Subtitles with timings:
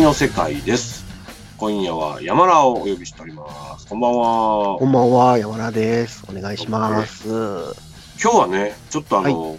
[0.00, 1.04] の世界です。
[1.58, 3.86] 今夜は山田をお呼びしております。
[3.86, 4.86] こんばんはこ。
[4.86, 6.24] んばんは、山田です。
[6.26, 7.28] お願いします。
[7.28, 9.58] 今日はね、ちょっとあの、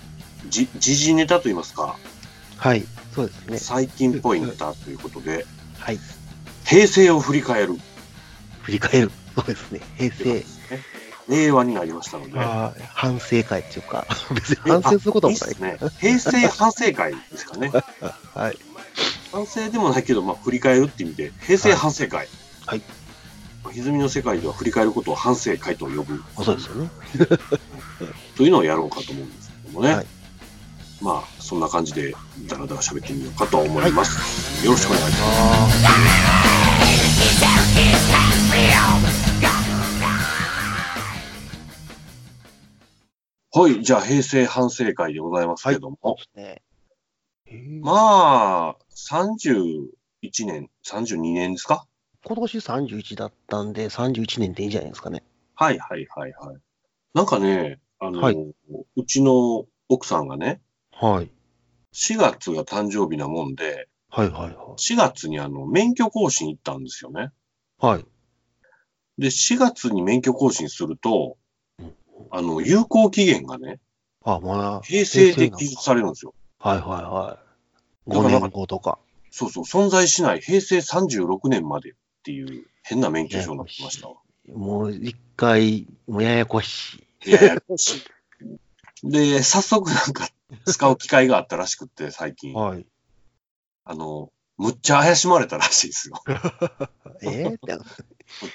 [0.49, 1.95] じ時事ネタといいますか、
[2.57, 2.83] はい、
[3.13, 3.57] そうですね。
[3.59, 5.45] 最近っぽいネタということで、
[5.77, 5.99] はい、
[6.65, 7.75] 平成を振り返る。
[8.63, 9.11] 振り返る。
[9.35, 9.81] そうですね。
[9.95, 10.43] 平成。
[11.27, 12.39] 令和になりましたので、
[12.93, 15.61] 反省会っていうか、 別に反省することもないいっす。
[15.61, 15.77] ね。
[15.99, 17.71] 平成反省会ですかね。
[18.33, 18.57] はい。
[19.31, 22.27] 反省でもないけど、まあ、振り返るって意味で、平成反省会。
[22.65, 22.81] はい。
[23.63, 26.89] まあ歪みの世界では振り返ることを反省会と呼ぶそうですよね。
[28.35, 29.93] というのをやろうかと思うんですけどもね。
[29.93, 30.07] はい
[31.01, 32.13] まあ、そんな感じで、
[32.47, 34.63] だらだら喋ってみようかと思います。
[34.63, 35.85] よろしくお願いします。
[43.55, 46.61] あはい、じゃあ、平成反省会でございますけども、ーそうですね。
[47.47, 51.85] えーまあ、31年、32年ですか？
[52.23, 55.23] 今年31だったんで、31年でいいんじゃないですかね。
[55.55, 56.57] はいはいはいはい。
[57.13, 58.35] なんかね、あの、はい
[58.95, 61.31] うちの奥さんがね、はい。
[61.93, 67.31] 4月が誕生日なもんで、はいはいは4月にあの、免許更新行ったんですよね。
[67.81, 67.85] い。
[67.85, 68.05] はい。
[69.17, 71.37] で、4月に免許更新すると
[71.79, 71.93] うん、
[72.29, 73.79] あの、有効期限がね、
[74.23, 74.81] あ、まだ。
[74.83, 76.35] 平成で記述されるんですよ。
[76.59, 77.40] はいはいはい。
[78.07, 78.99] 5だから年後とか。
[79.29, 84.15] そうそう、存在しない平成36年までっていう変な免許証になってましたわ。
[84.53, 87.29] もう一回、もうややこしい。
[87.29, 87.57] いやいや
[89.03, 90.27] で、早速なんか
[90.65, 92.53] 使う機会があったらしくって、最近。
[92.53, 92.85] はい。
[93.85, 96.21] あの、むっちゃ怪しまれたらしいですよ。
[97.23, 97.77] えー、って。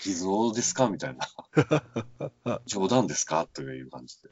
[0.04, 0.88] 偽造ですか？
[0.88, 1.28] みたいな。
[2.66, 3.48] 冗談ですか？
[3.52, 4.28] という感じで。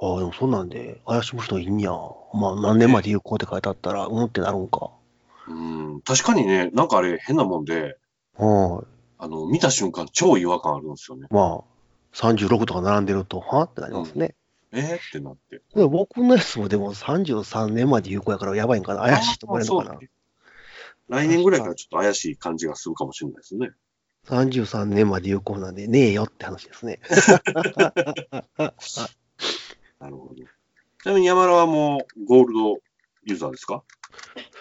[0.00, 1.90] ああ、でもそんなんで怪しむ人いんや。
[2.32, 4.90] まあ何年まで有効って書いてあったら、うんってなるんか。
[5.48, 7.96] うん、確かにね、なんかあれ変なもんで、
[8.36, 8.86] はい。
[9.18, 11.26] あの、見た瞬間超違和感あるんですよね。
[11.30, 11.64] まあ、
[12.14, 14.34] 36とか並んでると、はってなりますね。
[14.70, 15.62] えー、ってなって。
[15.74, 19.00] でも僕のやつもでも33年まで有効やからやばいんかな。
[19.00, 20.08] 怪しいと思われるのかなあそう。
[21.08, 23.70] 来年ぐらいからちょっと怪しい感じがするかもしれないですね。
[24.26, 27.00] 33年まで有効なんでねえよって話ですね。
[30.00, 30.34] なるほど。
[30.34, 32.70] ちなみに山田はもうゴールド
[33.24, 33.82] ユーザーですか？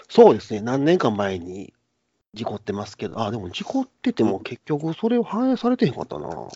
[0.09, 0.61] そうですね。
[0.61, 1.73] 何年か前に
[2.33, 6.47] 事故ってますけど、あ、でも事故ってても結局それを反映されてへんかったな。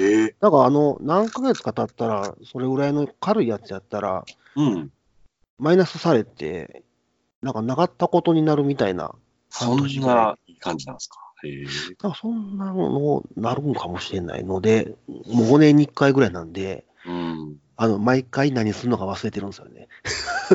[0.00, 4.24] ええだからあの、何ヶ月か経ったら、それぐらいの軽いやつやったら、
[4.56, 4.92] うん。
[5.58, 6.84] マイナスされて、
[7.42, 9.12] なんかなかったことになるみたいな、
[9.50, 11.18] そんないい感じなんですか？
[11.44, 11.64] へえ。
[12.00, 17.56] なんかそんなのなるんかもしれないので、もう5年に1回ぐらいなんで、うん。
[17.80, 19.86] あの、毎回何するのか忘れてるんですよね。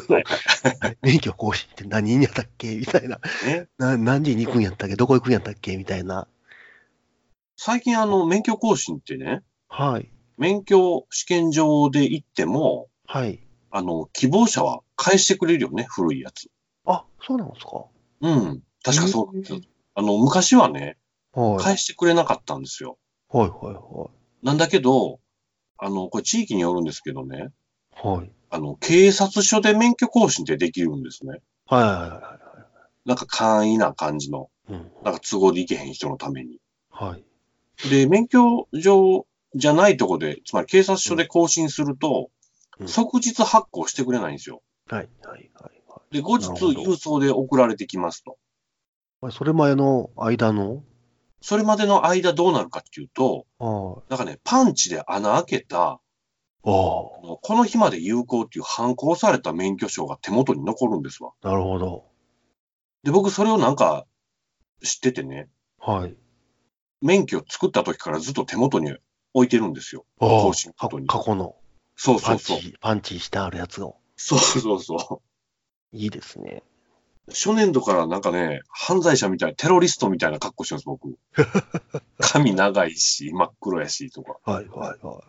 [0.09, 0.23] はい
[1.01, 2.75] 免許更新って何にやったっけ？
[2.75, 3.19] みたいな。
[3.45, 4.97] ね、な何時に行くんやったっけ？
[4.97, 5.77] どこ行くんやったっけ？
[5.77, 6.27] みたいな。
[7.55, 10.09] 最近あの、免許更新ってね、はい。
[10.37, 13.39] 免許試験場で行っても、はい。
[13.71, 16.49] あの、希望者は返してくれるよね、古いやつ。
[16.85, 17.85] あ、そうなんですか？
[18.19, 18.63] うん。
[18.83, 19.61] 確かそうなんですへよ。
[19.95, 20.97] あの、昔はね、
[21.31, 21.63] はい。
[21.63, 22.97] 返してくれなかったんですよ。
[23.29, 24.09] はいはいは
[24.41, 25.19] なんだけど、
[25.83, 27.49] あの、これ地域によるんですけどね、
[28.03, 28.07] い。
[28.07, 28.31] はい。
[28.49, 31.41] あの、警察署で免許更新ってできるんですね。
[31.65, 32.39] はいはいは
[33.05, 34.81] なんか簡易な感じの、いはい。
[34.81, 34.91] うん。
[35.03, 36.59] なんか都合で行けへん人のために。
[36.89, 37.89] はい。
[37.89, 42.29] で、免許証じゃないとこで、つまり警察署で更新すると、
[42.79, 44.63] うん即日発行してくれないんですよ。
[44.87, 48.37] はいはいはいはで、後日なるほど郵送で送られてきますと。
[49.29, 49.31] い。
[49.31, 50.83] それ前の間の、
[51.43, 54.09] それまでの間どうなるかっていうと、はい。
[54.09, 55.99] なんかね、パンチで穴開けた、
[56.61, 61.33] この日まで有効っていう反抗された免許証が手元に残るんですわ。
[61.43, 62.05] なるほど。
[63.03, 64.05] で、僕それをなんか
[64.81, 65.49] 知っててね、
[65.79, 66.15] はい。
[67.01, 68.95] 免許作った時からずっと手元に
[69.33, 70.05] 置いてるんですよ。
[70.19, 71.57] 更新かごとに過去の
[71.97, 72.59] そうそパンうそう。
[72.59, 73.97] チ、パンチしてあるやつを。
[74.15, 75.21] そうそうそ
[75.91, 76.63] いいですね。
[77.27, 77.31] う。
[77.31, 81.17] 初年度からなんかね、犯罪者みたいな、テロリストみたいな格好してます、僕。
[82.19, 84.37] 髪長いし、真っ黒やし、とか。
[84.43, 85.23] はいはいは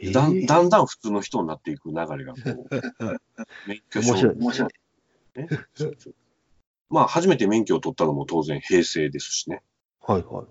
[0.00, 0.12] い。
[0.12, 2.68] だんええだんだん普通の人になっていく流れがこう、
[3.66, 4.34] 免許証面白い。
[4.36, 5.40] 面白い。
[5.40, 5.48] ね。
[5.74, 6.14] そうそう
[6.88, 9.62] まあ、初めて免許を取ったのも当然平成ですしね。
[10.00, 10.46] はいはい。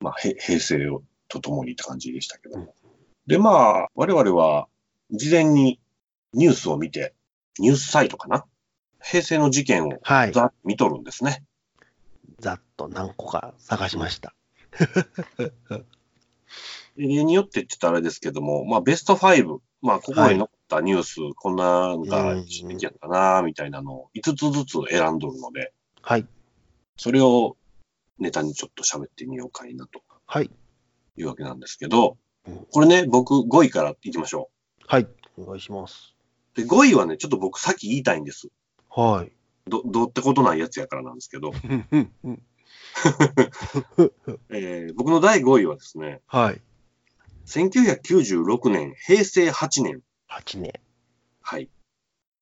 [0.00, 2.68] まあ、へ平成をとともにって感じでしたけどうん。
[3.26, 4.68] で、まあ、我々は
[5.10, 5.80] 事前に
[6.34, 7.14] ニュースを見て、
[7.58, 8.44] ニュースサイトかな
[9.02, 10.32] 平成の事件をはい。
[10.32, 11.44] ざっと見とるんですね。
[12.38, 14.34] ざっと何個か探しました。
[16.96, 25.72] で例によってって言ったらあれですけども、まあ、ベスト5、まあ、ここに載ったニュース、こんなのが一時的やったな、みたいなのを5つずつ選んどるので、
[26.02, 26.26] はい。
[26.96, 27.56] それを
[28.18, 30.50] ネタにちょっと喋ってみようかいなとはい。
[31.16, 32.16] いうわけなんですけど
[32.46, 34.50] うん、これね、僕5位からいきましょ
[34.86, 35.06] はい。
[35.38, 36.14] お願いします。
[36.56, 36.60] う。
[36.60, 38.48] で、5位はね、ちょっと僕さっき言いたいんです。
[38.94, 39.32] はい。
[39.68, 41.52] ど、どうってことないやつやからなんですけど、
[44.50, 46.60] えー僕の第5位はですね、はい。
[47.46, 50.00] 1996年、平成8年、
[50.30, 50.72] 8年。
[51.40, 51.68] はい。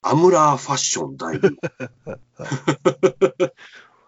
[0.03, 1.51] アムラーファッション大流。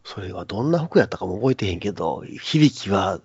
[0.04, 3.20] それはどんな服やったかも覚えてへんけど、響きは、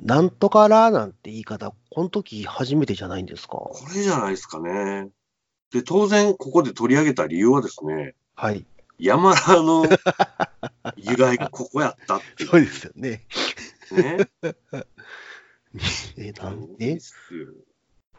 [0.00, 3.56] なんとからなんて言い方、この時初めてじゃないんですか？
[3.58, 5.10] これじゃないですかね。
[5.74, 8.64] で、当然、ここで取り上げた理由はですね、はい。
[8.96, 9.84] 山田の
[10.96, 13.26] 由来がここやったっていそうですよね。
[13.90, 14.30] うね。
[16.16, 16.94] え、なんいいえ？
[16.94, 17.52] っすよ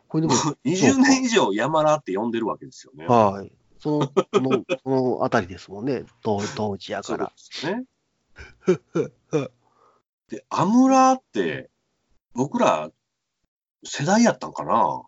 [0.09, 0.33] これでも、
[0.65, 3.07] 20年以上山田って呼んでるわけですよね。
[3.07, 3.49] はい。
[3.79, 6.03] その、その、そのあたりですもんね。
[6.23, 7.29] 当当時やそうから。
[7.29, 7.85] ですね。
[10.27, 11.69] で、アムラーって、
[12.33, 12.91] 僕ら、
[13.85, 15.03] 世代やったんかな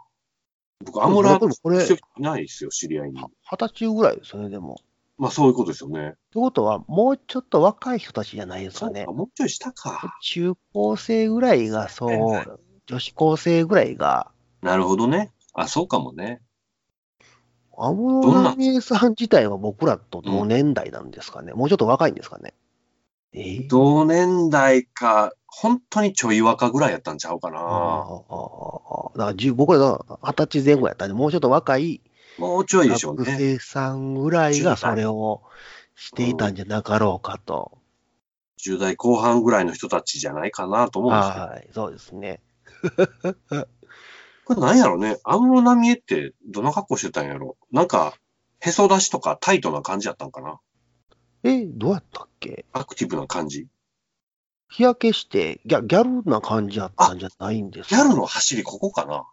[0.85, 3.19] 僕、アムラーでもこれ、いないですよ、知り合いに。
[3.19, 4.77] 二十歳ぐらいですよね、でも。
[5.17, 6.09] まあ、そういうことですよね。
[6.09, 9.19] ってことは、もうちょっと若い人たちじゃないですかねそうか、。
[9.19, 10.17] もうちょい下か。
[10.21, 14.31] 中高生ぐらいが、そう、女子高生ぐらいが、
[14.61, 15.31] なるほどね。
[15.53, 16.41] あ、そうかもね。
[17.77, 21.53] 安室奈美恵さん自体は僕らと同年代なんですかね。
[21.53, 22.53] もうちょっと若いんですかね。
[23.39, 27.57] えー同年代か、本当にちょい若ぐらいやったんちゃうかな。
[27.59, 27.75] ああああ
[28.05, 32.01] ああだから10僕らが二十歳前後やったんで、もうちょっと若い
[32.37, 33.37] もうちょいでしょう学ね。
[33.37, 35.41] 生さんぐらいがそれを
[35.95, 37.77] していたんじゃなかろうかと。
[38.59, 41.45] 10代後半ぐらいの人たちじゃないかなと思うんですけど。
[41.45, 42.41] はい、そうですね。
[44.45, 45.17] これなんやろね？
[45.23, 47.57] 安室奈美恵ってどんな格好してたんやろ？
[47.71, 48.13] なんか、
[48.59, 50.59] へそ出しとかタイトな感じやったんかな？
[51.49, 52.65] え、どうやったっけ？
[52.73, 53.67] アクティブな感じ
[54.69, 59.25] 日焼けしてギャギャルな感じやったんじゃないんですかギャルの走りここかな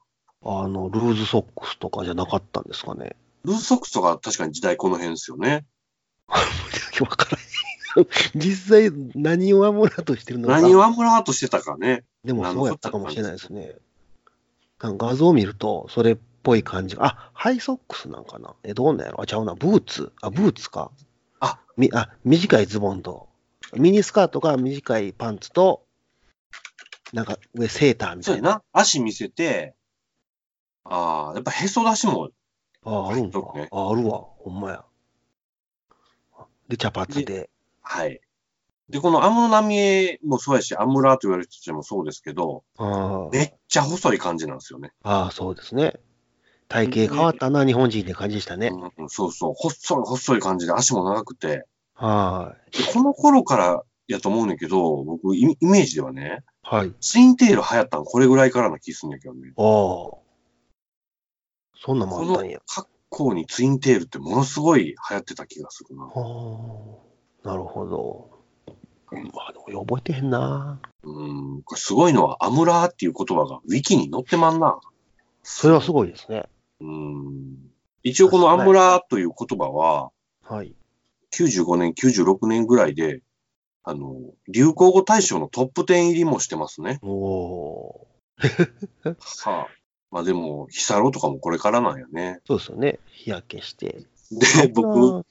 [0.46, 3.16] あの、ルーズソックスとかじゃなかったんですかね。
[3.44, 5.64] ルーズソックスとか確かに時代この辺ですよね。
[6.28, 8.06] わからへん。
[8.34, 10.60] 実際何をアムラとしてるのか。
[10.60, 12.04] 何をアムラーとしてたかね。
[12.24, 13.76] でもそうやったかもしれないですね。
[14.78, 17.06] 画像を見ると、それっぽい感じが。
[17.06, 19.54] あ、ハイソックスなんかなえ、どうなんやろあ、ちゃうな。
[19.54, 20.12] ブーツ。
[20.20, 20.90] あ、ブーツか。
[21.44, 23.28] あ、み、あ、短いズボンと、
[23.74, 25.84] ミニスカートが短いパンツと、
[27.12, 28.40] なんか上セーターみたいな。
[28.40, 28.62] そうやな。
[28.72, 29.74] 足見せて、
[30.84, 32.30] ああ、やっぱへそ出しも、
[32.84, 33.40] あ、あるんか。
[33.40, 34.24] そうねあ、あるわ。
[34.38, 34.84] ほんまや。
[36.68, 37.50] で、茶髪で。
[37.82, 38.20] はい。
[38.88, 44.92] で、この安室奈美恵もそうやし、アムラーと言われる人たちもそうですけど、あめっちゃ細い感じなんですよね。
[45.02, 45.94] あ、そうですね。
[46.68, 48.72] 体型変わったな、日本人って感じでしたね。
[48.98, 49.54] うん、そうそう。
[49.54, 51.66] 細い、細い感じで足も長くて。
[51.94, 56.74] はでこの頃からやと思うねんけど、僕、イイメージではね、い。
[56.74, 56.92] はい。
[57.00, 59.52] ツインテール流行ったのこれぐらいからな気すんだけどね。
[59.56, 60.18] ああ。
[61.76, 62.60] そんなんもこのあったんや。
[62.66, 66.04] 格好にツインテールってものすごい流行ってた気がするな。
[66.04, 67.00] は
[67.44, 67.48] あ。
[67.48, 68.30] なるほど。
[69.12, 70.80] まあ、でも覚えてへんな。
[71.04, 74.80] うん、これすごいのは、アムラーっていう言葉がウィキに載ってまんな。
[75.42, 76.48] それはすごいですね。
[76.84, 77.56] うん。
[78.02, 80.10] 一応このアムラーという言葉は、
[80.42, 80.74] はい。
[81.34, 83.22] 95年、96年ぐらいで、
[83.82, 84.16] あの、
[84.48, 86.98] 流行語大賞のトップ10入りもしてますね。
[87.02, 88.06] おお
[89.18, 89.66] はあ。
[90.10, 92.40] まあでも、ヒサロとかもこれからなんやね。
[92.44, 92.46] ー。
[92.46, 92.98] そうですよね。
[93.06, 94.04] 日焼けして。
[94.30, 95.24] で、僕、は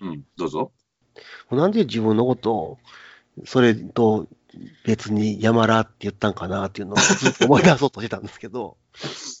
[0.00, 0.72] うん、どうぞ。
[1.50, 2.78] い、なんで自分のことを、
[3.44, 4.26] それと
[4.84, 8.76] 別に山らって言ったんかなっていうのをずっと思い出そうとしてたんですけど。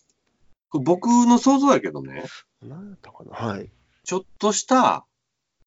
[0.72, 2.24] 僕の想像やけどね、
[2.62, 3.32] 何やったかな？
[3.32, 3.70] はい。
[4.04, 5.04] ちょっとした、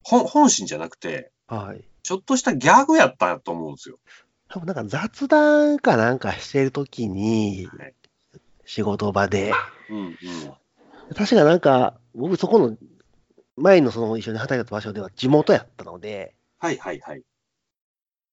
[0.04, 1.84] 本本心じゃなくて、はい。
[2.04, 4.00] ちょっとしたギャグやったと思うんですよ。
[4.50, 7.94] 多分なんか雑談かなんかしてるときにはい、
[8.66, 9.52] 仕事場で、
[9.90, 10.16] うんうん。
[11.16, 12.78] 確かなんか、僕そこの、
[13.58, 17.24] 前のその一緒に働いた場所では地元やったので、はいはいはい。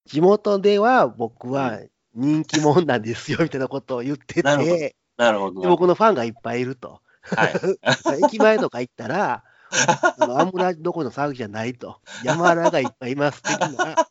[0.04, 1.80] 地元では僕は
[2.14, 5.68] 人気者なんですよ、みたいなことを言ってなるほどて、なるほどで。
[5.68, 7.00] 僕のファンがいっぱいいると。
[7.22, 7.52] はい。
[8.24, 9.44] 駅前とか行ったら、
[10.18, 12.00] あのアンブラどころの騒ぎじゃないと。
[12.22, 13.96] 山田がいっぱいいます的な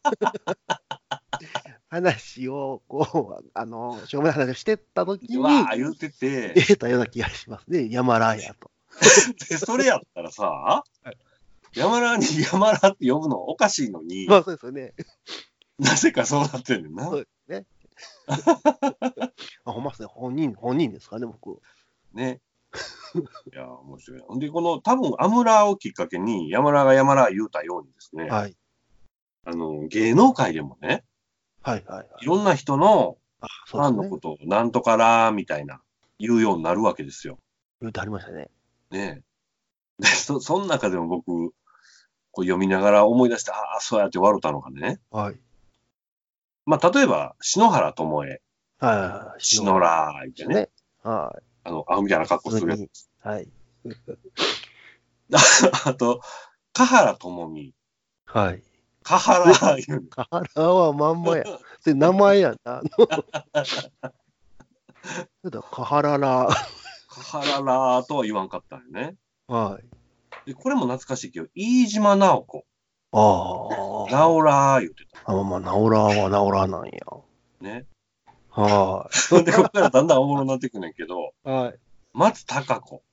[1.90, 7.88] 話を、こう、あの、しょうもない話をしてたときに、うわー言うてて、得たような気がしますね。
[7.90, 8.70] 山田やと。
[9.50, 10.84] で、それやったらさ、
[11.74, 14.94] 山田に山田って呼ぶのおかしいのに、まあそうですよね。
[15.78, 17.12] なぜかそうなってんねんな。
[19.66, 20.08] あ、ほんまですね。
[20.08, 21.60] 本人、本人ですかね、僕。
[22.14, 22.42] ね。
[23.54, 24.38] いや、面白いな。
[24.38, 28.56] で、この、多分、アムラーをきっかけに、山田が山田言うたようにですね、はい。
[29.46, 31.06] あの、芸能界でもね、
[31.62, 32.10] はいはいはい。
[32.22, 34.20] いろんな人のあ、フそうですねァンのこ。
[34.20, 35.82] とをなんとから、みたいな、
[36.20, 37.40] 言うようになるわけですよ。
[37.82, 38.50] 言うてありましたね。
[38.92, 39.24] ね
[40.00, 40.04] え。
[40.04, 41.54] で、そ、その中でも僕、
[42.32, 45.00] こう読みながら思い出して、ああ、そうやって笑ったのがね。
[45.10, 45.40] はい。
[46.66, 48.42] まあ、例えば、篠原智恵、
[48.80, 49.44] はい。
[49.44, 50.70] 篠原、言ってね、ね。
[51.04, 53.10] はあの、あみたいな格好するやつ。
[53.20, 53.48] はい。
[55.86, 56.22] あと、
[56.74, 57.74] 香原朋美、
[58.26, 58.64] はい。
[59.04, 61.44] 香原、言うのカラーはまんまや。
[61.80, 62.80] それ名前やな。
[62.80, 62.90] あ の
[65.44, 66.48] そうだ、カハララ。
[68.04, 69.16] とは言わんかったんよね。
[69.48, 69.80] は
[70.46, 70.48] い。
[70.48, 72.66] で、これも懐かしいけど、飯島直子、
[73.18, 74.12] ああ。
[74.12, 76.92] ナオラー言ってあ、まあ、ナオラはナオラなんや。
[77.00, 77.18] た。
[77.62, 77.86] ね。
[78.50, 79.10] は
[79.44, 81.50] で、ここからだんだんおもろになっていくねんけど、い。
[81.50, 81.80] はい。
[82.14, 83.04] 松たか子、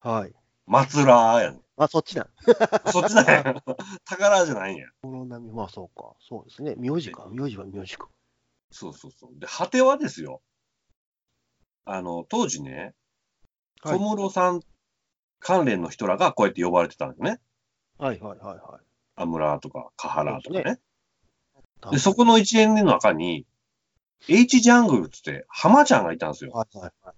[0.00, 0.34] はい。
[0.66, 1.62] 松らやねん。
[1.76, 2.28] あ、そっちなん。
[2.90, 3.62] そっちだよ。
[4.04, 4.88] 宝じゃないんや。
[5.02, 6.14] この波、まあそうか。
[6.20, 6.74] そうですね。
[6.76, 7.28] 名字か。
[7.30, 8.08] 名字は名字か。
[8.70, 9.30] そうそうそう。
[9.38, 10.42] で、果てはですよ。
[11.84, 12.94] あの、当時ね、
[13.82, 14.62] はい小室さん
[15.38, 17.40] 関連の人らがこうやって呼ばれてたんですね。
[17.98, 18.85] はいはいはいはい。
[19.16, 20.80] アムラーとか、カハラーとかそうでね。
[21.92, 23.46] で、そこの一連の中に、
[24.28, 26.52] H ジャングルっつって、浜ちゃんがいたんですよ。
[26.52, 27.16] はいはいはい。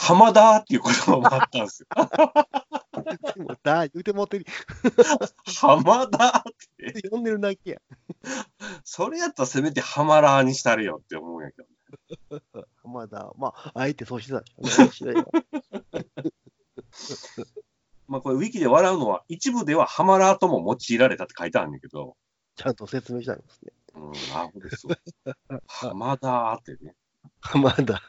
[0.00, 1.88] 浜田っていう言葉もあったんですよ。
[1.94, 4.46] 言ってもだ、言うてもってる。
[5.60, 6.42] 浜田っ
[6.78, 7.08] て。
[7.10, 7.80] 呼んでるだけや。
[8.84, 11.68] それやったらせめて浜ラーにしたれよって思うんやけど。
[12.84, 15.24] まだ、まあ、あえてそうしてたんでしょう。
[18.10, 22.16] まあこれウィキで笑うのは、一部では浜ラーとも用いられたって書いてあるんだけど、
[22.56, 23.72] ちゃんと説明したんですね。
[23.94, 24.96] うん、なるほどですよ。
[25.68, 26.96] 浜田 ってね、
[27.54, 28.02] まだ。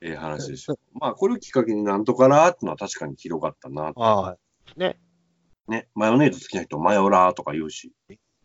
[0.00, 0.80] ええ話でしょ。
[0.94, 3.92] まあこれをきっかけになんとかラーってのは確かに広がったな。
[3.92, 4.36] は
[4.76, 4.80] い。
[4.80, 4.98] ね。
[5.68, 7.92] ね、マヨネーズ好きな人、マヨラーとか言うし。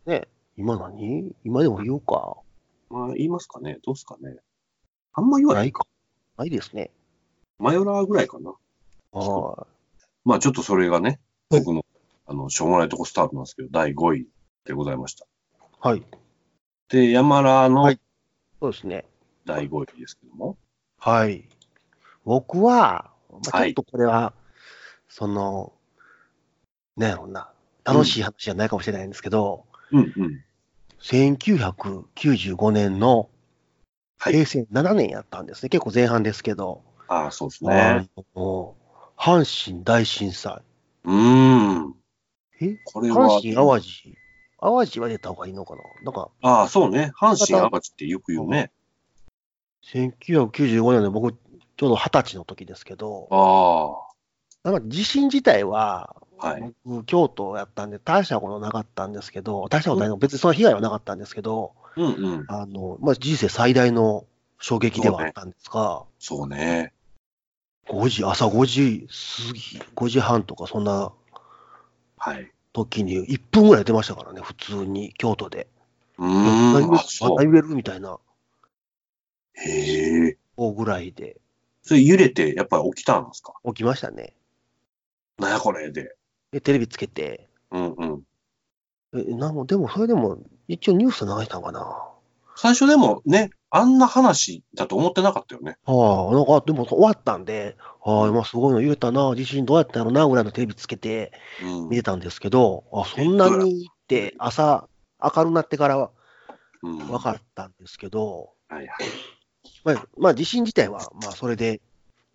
[0.06, 0.28] ね。
[0.56, 1.36] 今何？
[1.44, 2.38] 今でも言おうか。
[2.92, 4.38] まあ言いますかねどうすかね
[5.14, 5.62] あんま言わな。
[5.62, 5.88] ないいか。
[6.38, 6.92] ないですね。
[7.58, 8.54] マヨラーぐらいかな。
[9.12, 9.66] は
[10.26, 11.86] まあちょっとそれがね、はい僕の、
[12.26, 14.28] あの、しょうもないとこスタートなんですけど、第5位
[14.66, 15.26] でございました。
[15.26, 15.28] い。
[15.80, 16.04] はい。
[16.90, 18.00] で、山ラーのはい
[18.60, 19.06] そうですね。
[19.46, 20.58] 第5位ですけども。
[20.98, 21.48] はい。
[22.24, 24.34] 僕は、まあ、はいちょっとこれは、
[25.08, 25.74] その、
[26.98, 27.52] なんやろうな、
[27.84, 30.44] 楽しい話じゃないかもしれないんですけど、うんうん。
[31.02, 33.30] 1995年の
[34.18, 35.70] はい平成7年やったんですね。
[35.70, 38.10] 結構前半ですけど、ああ、そうですあね。
[38.36, 38.76] の
[39.18, 40.62] 阪神大震災。
[41.04, 41.96] うーん。
[42.62, 42.78] え？
[42.86, 43.40] これは。
[43.40, 44.18] 阪神・淡路？
[44.60, 45.82] 淡路は出た方がいいのかな？
[46.04, 47.12] なんか、ああ、そうね。
[47.20, 48.72] 阪神淡路ってよく言うね。
[49.94, 54.72] 1995年で僕、ちょうど20歳の時ですけど、ああ。
[54.72, 56.74] なんか地震自体は、はい。
[56.84, 62.10] 僕、京都やったんで、大したことなかったんですけど、大したことないの、別にその被害はなかったんですけど、うんう
[62.42, 62.46] ん。
[62.48, 64.26] あの、まあ、人生最大の
[64.60, 66.94] 衝撃ではあったんですが、そうね。
[67.88, 69.08] 5時、朝5時
[69.48, 71.12] 過ぎ、5時半とか、そんな
[72.18, 72.52] はい。
[72.74, 75.68] 時に1分ぐらい出ましたからね、普通に、京都で。
[76.18, 76.28] うー
[76.82, 76.84] ん。
[76.86, 77.38] あ、まそう。
[77.38, 78.18] た揺れるみたいな、
[79.54, 80.38] へえ。
[80.58, 81.38] こうぐらいで
[81.84, 83.54] それ揺れて、やっぱり起きたんですか？
[83.66, 84.36] 起きましたね。
[85.38, 86.16] なんやこれで。
[86.52, 88.24] で、テレビつけて、うんうん。
[89.14, 90.38] え、なんも、でも、それでも、
[90.68, 92.10] 一応ニュース流したんかな。
[92.56, 95.78] 最初でもね、あんな話だと思ってなかったよね。
[95.86, 101.90] ああ、なんか、でも終わったんで、ああ、今すごいの揺れたな、地震どうやったんやろな、ぐらいのテレビつけてうん。
[101.90, 104.88] 見てたんですけど、あ、そんなにって朝
[105.22, 106.10] 明るくなってから
[106.84, 106.98] うん。
[107.08, 109.08] 分かったんですけど、はいはい。
[109.84, 111.82] まあ、まあ、地震自体は、まあ、それで、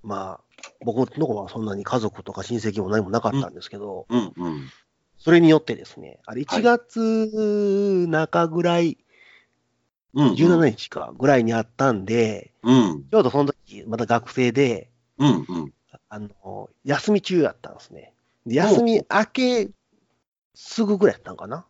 [0.03, 0.41] まあ、
[0.85, 4.71] 僕の子はそんなに家族とか親戚も何もなかったんですけど、うんうん。
[5.17, 8.99] それによってですね、あれはい1月中ぐらい、うん、うん。
[10.15, 13.05] 17日かぐらいにあったんで、うん。
[13.11, 15.73] ちょうどその時、また学生で、うんうん。
[16.09, 18.13] あの、休み中やったんですね。
[18.47, 19.71] で休み明け
[20.55, 21.67] すぐぐらいやったんかな。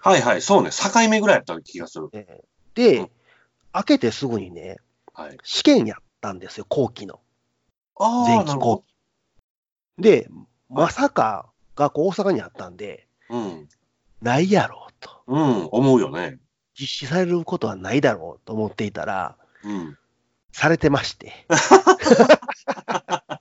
[0.00, 0.42] はいはい。
[0.42, 0.70] そうね。
[0.70, 2.08] 境目ぐらいやった気がする。
[2.10, 3.10] でで、うん
[3.74, 4.78] 明けてすぐにね、
[5.12, 5.36] はい。
[5.42, 7.20] 試験やったんですよ、後期の。
[8.26, 8.84] 前期後
[9.98, 10.02] 期。
[10.02, 10.28] で、
[10.68, 13.36] まさか学校大阪にあったんで、ど。
[13.36, 13.68] うん。
[14.22, 15.22] ないやろうと。
[15.26, 15.68] うん。
[15.70, 16.38] 思うよね。
[16.78, 19.98] 実施されることはないだろうと思っていたら、うん。
[20.52, 21.46] されてまして。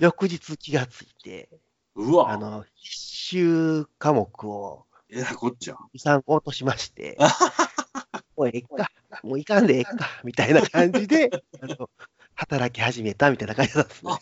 [0.00, 1.48] 翌日気がついて、
[1.94, 2.30] うわ。
[2.30, 5.76] あの、必修科目をえらいこっちゃ。
[5.94, 7.16] 2、3個落としまして、
[8.36, 8.90] もうええか、
[9.22, 11.30] もういかんでええか、みたいな感じで、
[11.62, 11.90] あの
[12.34, 14.12] 働き始めたみたいな感じなんですね。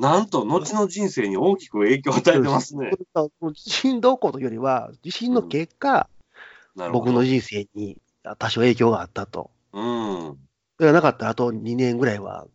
[0.00, 2.92] なんと、後の人生に大きく影響を与えてますね。
[3.54, 6.19] 地震どうこうというよりは、地震の結果、なるほど。
[6.92, 7.98] 僕の人生に
[8.38, 9.50] 多少影響があったと。
[9.72, 10.38] うん。
[10.78, 12.46] それがなかったら、あと2年ぐらいは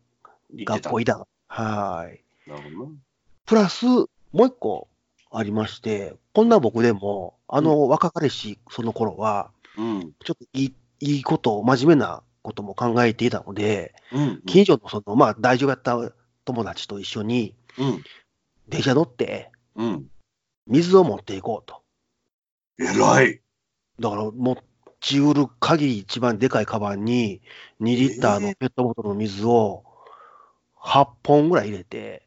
[0.54, 1.28] 学校いた。
[1.48, 2.50] はい。
[2.50, 2.92] なるほどな。
[3.46, 4.88] プラス、もう一個
[5.32, 10.14] ありまして、こんな僕でも、あの若彼氏、その頃は、うん。
[10.24, 14.42] ちょっといいいいこと、真面目なことも考えていたので、うん。
[14.46, 15.98] 近所のその、まあ、大丈夫やった
[16.46, 18.04] 友達と一緒に、うん。
[18.70, 20.08] 電車乗って、うん。
[20.68, 21.84] 水を持っていこうと。
[22.80, 23.42] 偉い。
[24.00, 24.58] だから、持
[25.00, 27.42] ちうる限り一番でかいカバンに、
[27.82, 29.84] 2リッターのペットボトルの水を
[30.80, 32.26] 8本ぐらい入れて、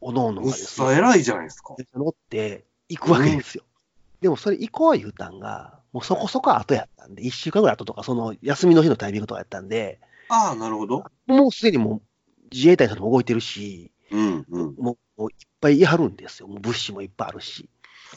[0.00, 1.74] おのおのうっがですねさ偉いじゃないですか。
[1.94, 3.64] 乗って行くわけですよ。
[4.20, 11.04] でもそれ行こう言うたんが、もうそこそこ後やったんで、1週間ぐらい後とか、その休みの日のタイミングとかやったんで、ああ、なるほど。
[11.26, 12.02] もうすでにもう
[12.52, 14.46] 自衛隊の人も動いてるし、うん。
[14.48, 14.76] うん。
[14.76, 16.48] もういっぱいいはるんですよ。
[16.48, 17.68] もう物資もいっぱいあるし。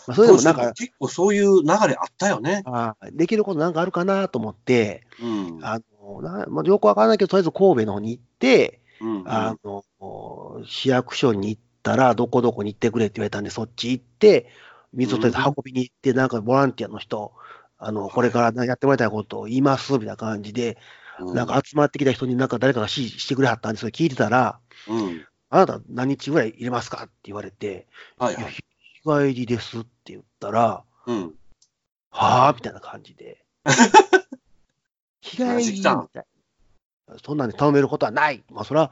[0.07, 2.63] まあ、それでもなんか、結構そういう流れあったよね。
[2.65, 5.59] あーできることなんかあるかなと思って、うん。
[5.61, 9.23] あのなまあ、よくわからないけど、とりあえず神戸の方に行って、うん。
[9.25, 9.83] あの
[10.65, 14.49] 市役所に行ったら、どこどこに行ってくれって言われたんで、そっち行って、
[14.93, 17.33] 水をとりあえず運びに行って、なんかボランティアの人、
[17.77, 20.77] あのこれからやってもらいたいことを言いますみたいな感じで、
[21.19, 25.25] うんなんか集まってきた人になんか誰かが指示してくれはったんで、それ聞いてたら、うん。
[25.49, 28.53] あなた何日ぐらい入れますかって言われて、はいはい。
[29.05, 31.33] 日帰りですって言ったら、うん。
[32.09, 32.53] はあ？
[32.53, 33.43] みたいな感じで。
[35.21, 36.07] 日帰りみたいな。
[37.23, 38.43] そんなんで頼めることはない。
[38.49, 38.91] まあ、それは、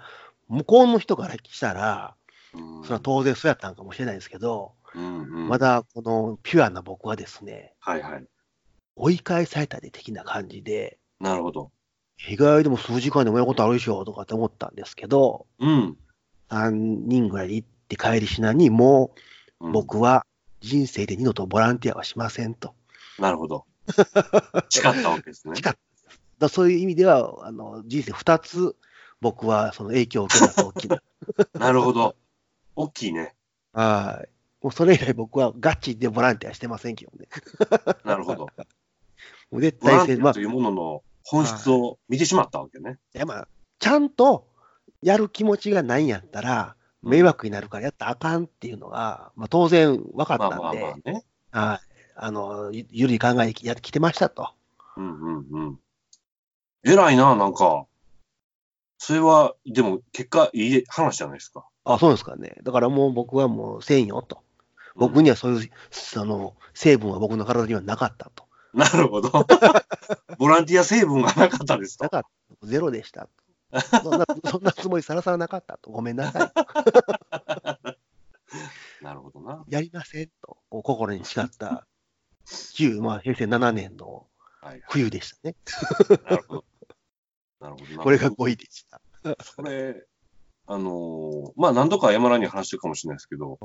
[0.50, 2.16] 向こうの人からしたら、
[2.54, 5.48] うんそれは当然そうやったんかもしれないですけど、うんうん。
[5.48, 8.26] まだこのピュアな僕はですね、はいはい。
[8.98, 11.72] 追い返されたで的な感じで、なるほど。
[12.18, 15.98] 日帰りでも数時間でもやることあるでしょとかって思ったんですけど、うん。
[16.50, 19.20] 3人ぐらいで行って帰りしなに、もう
[19.62, 20.26] うん僕は
[20.60, 22.74] 人生で二度とボランティアはしませんと。
[23.20, 23.66] なるほど。
[24.70, 25.56] 誓ったわけですね。
[25.56, 25.78] 誓った
[26.42, 28.76] だそういう意味では、あの人生2つ、
[29.22, 31.02] 僕はその影響を受けたと大きな。
[31.54, 32.16] なるほど。
[32.76, 33.36] 大きいね。
[33.74, 34.30] はい。
[34.64, 37.28] もうそれ以来僕はガチでボランティアしてませんけどね。
[38.04, 38.48] なるほど。
[39.52, 42.98] もう絶ボラ対せまあンティアというものの本質を見てしまったわけね。
[43.14, 43.48] いやまあ、
[43.80, 44.48] ちゃんと
[45.04, 51.24] やる気持ちがないんやったら、迷惑になるからやったらあかんっていうのが、まあ、当然分かっまあたんで、まあまあね。
[51.52, 51.92] はい。
[52.16, 54.52] あの、ゆゆるい考えでやってきてましたと。
[54.98, 55.80] うんうんうん。
[56.84, 57.86] 偉いな、なんか。
[58.98, 61.66] それは、でも、結果、いい話じゃないですか。
[61.86, 62.56] あ、そうですかね。
[62.64, 64.40] だからもう僕はもうせんよと。
[64.96, 65.24] 僕に。
[65.24, 65.70] にはそういう、
[66.18, 68.46] あの、成分は僕の体にはなかったと。
[68.74, 69.30] なるほど。
[70.38, 72.06] ボランティア成分がなかったですと。
[72.06, 72.22] なかっ
[72.62, 72.68] た。
[72.68, 73.30] ゼロでしたと。
[73.80, 75.92] そんな、そんなつもりさらさらなかったと。
[75.92, 76.52] ごめんなさい。
[79.04, 79.64] なるほどな。
[79.68, 80.58] やりませんと。
[80.70, 81.88] こう心に誓った、
[82.76, 84.28] 旧、まあ、平成7年の。
[84.90, 85.56] 冬でしたね。
[86.24, 86.66] なるほど。
[87.60, 88.04] なるほどな。
[88.04, 89.02] これが5位でした。
[89.44, 90.06] それ、
[90.68, 93.58] あのーまあ、何度か山田に話してるかもしれないですけど、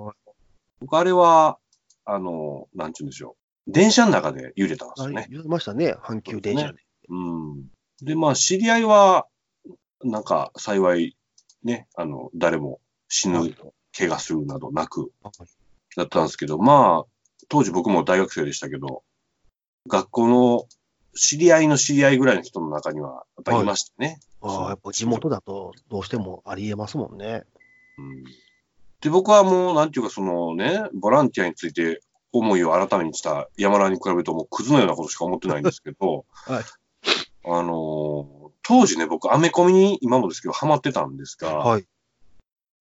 [0.81, 1.59] 僕、あれは、
[2.05, 3.73] あのーなんちゅうんでしょう。
[3.73, 5.27] 電車の中で揺れたんですよね。
[5.31, 5.95] 言ってましたね。
[6.01, 6.79] 阪急電車で。
[7.09, 7.69] うん。
[8.01, 9.27] で、まあ、知り合いは、
[10.04, 11.16] なんか、幸い、
[11.62, 13.54] ね、あの、誰も死ぬ、
[13.96, 15.11] 怪我するなどなく、
[15.96, 19.02] だったんですけど、まあ、当時僕も大学生でしたけど、
[19.87, 20.66] 学校の
[21.14, 24.20] 知り合いの知り合いぐらいの人の中には、やっぱりいましたね。
[24.42, 27.44] ああ、やっぱ地元だとどうしてもありえますもんね。
[27.98, 28.24] うん。
[29.00, 32.00] で、僕はもう、なんていうか、そのね、ボランティアについて
[32.32, 36.64] 思いを改めにした山田に比べると、もうクズのようなことしか思ってないんですけど、はい。
[37.44, 38.36] あのー
[38.68, 41.85] 当時ね、僕、アメコミに今もですけど、ハマってたんですが、はい。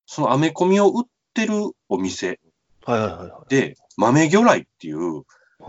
[0.07, 1.53] そのアメコミを売ってる
[1.89, 2.39] お店
[2.85, 5.23] はいはいはいはで、豆魚来っていう、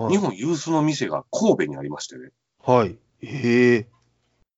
[0.09, 2.31] 日本有数の店が神戸にありましてね、
[2.65, 2.97] はい。
[3.23, 3.87] へえ。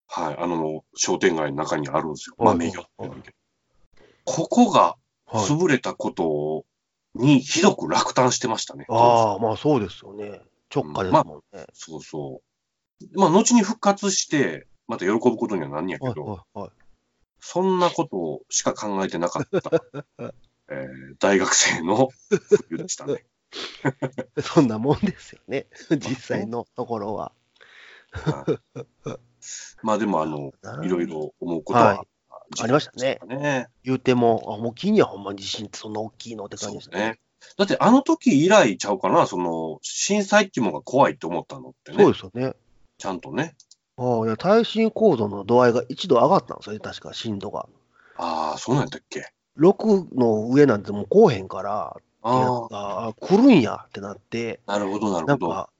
[0.06, 2.36] はい、あの、商店街の中にあるんですよ。
[2.38, 2.86] はい豆魚っ
[3.22, 3.34] て
[4.24, 5.44] ここがはい。
[5.44, 6.64] 潰れたこと
[7.14, 8.86] にひどく落胆してましたね。
[8.88, 10.40] ああ、まあそうですよね。
[10.74, 11.66] 直下ですもんね。
[11.74, 12.40] そうそ
[13.02, 13.18] う。
[13.18, 16.70] まあ、後に復活して、また喜ぶことにはなんやけはいど、はいはい。
[17.40, 19.82] そんなことしか考えてなかった、
[20.70, 22.10] えー大学生の
[22.68, 23.24] 冬でしたね。
[24.42, 25.66] そんなもんですよね。
[25.90, 27.32] 実際のところは。
[28.10, 29.18] はい
[29.82, 32.06] まあでも、あの、いろいろ思うことはは、
[32.60, 33.20] ありましたね。
[33.26, 33.68] ね。
[33.84, 36.98] 言うても、あ、もう金にはほんまに地震ってそんな大きいのって感じですね。
[36.98, 37.20] ね。
[37.56, 42.02] だってあの時以来ちゃうかな、その、震災っていうものが怖いって思ったのってね。
[42.02, 42.54] そうですよね。
[42.98, 43.54] ちゃんとね。
[43.98, 47.66] ああ、いや、耐震構造の度合いが一度上がったんですよね、確か震度が。
[48.16, 55.26] ああ、そうなんやっけ？6の上なんてもうこうへんから、ああ来るんやってなって、あ、なるほど、なるほど。
[55.26, 55.70] なんか、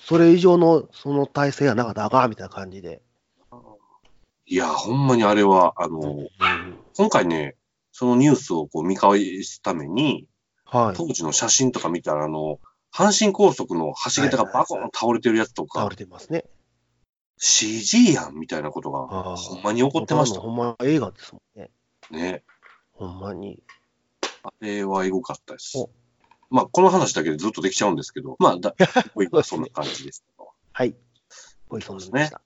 [0.00, 3.00] それ以上のその体制がなかったらあかんみたいな感じで。
[4.46, 6.28] いや、ほんまにあれは、あの、うん
[6.96, 7.56] 今回ね、
[7.90, 10.26] そのニュースをこう見返すために、
[10.64, 10.96] はい。
[10.96, 12.58] 当時の写真とか見たら、あの、
[12.92, 16.44] 阪神高速の橋桁がバコーン倒れてるやつとか倒れ、てますね。
[17.46, 20.50] CG やんみたいなことが、ほんまに起こってましたほ。
[20.50, 21.70] んま映画ですもんね。
[22.10, 22.42] ね。
[22.92, 23.62] ほんまに。
[24.42, 25.90] あれはエゴかったですお。
[26.48, 28.74] まあ、この話だけでずっとできちゃうんですけど、まあ、だ、
[29.44, 30.24] そんな感じです。
[30.72, 30.96] はい。
[31.68, 32.40] ごいそんなでした。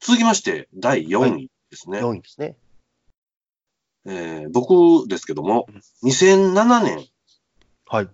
[0.00, 1.98] 続きまして、第4位ですね。
[2.00, 2.56] 4位ですね。
[4.06, 5.66] えー僕ですけども、
[6.02, 7.06] 2007年、
[7.86, 8.08] はい。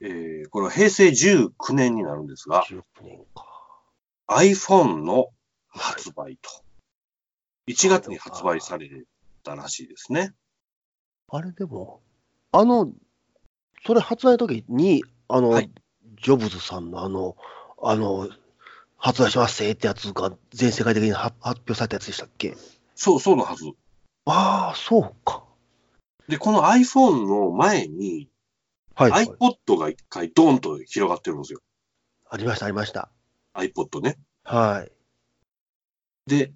[0.00, 3.51] えーこれは平成19年になるんですが、19年か。
[4.28, 5.28] iPhone の
[5.68, 6.50] 発売と。
[7.68, 8.88] 1月に発売され
[9.42, 10.34] たらしいですね。
[11.28, 12.00] あれでも、
[12.50, 12.92] あの、
[13.86, 15.70] それ発売の時に、あの、はい
[16.22, 17.36] ジョブズさんのあの、
[17.82, 18.28] あの、
[18.96, 22.56] 発売しますってやつが全世界的に発発表されたやつでしたっけ？
[22.94, 23.64] そう、そうのはず。
[24.24, 25.42] ああ、そうか。
[26.28, 28.28] で、この iPhone の前に
[28.94, 29.26] はい、はい。
[29.26, 31.60] iPod が一回ドーンと広がってるんですよ。
[32.30, 33.08] ありました、ありました。
[33.54, 34.18] iPod ね。
[34.44, 34.92] はい。
[36.30, 36.52] で、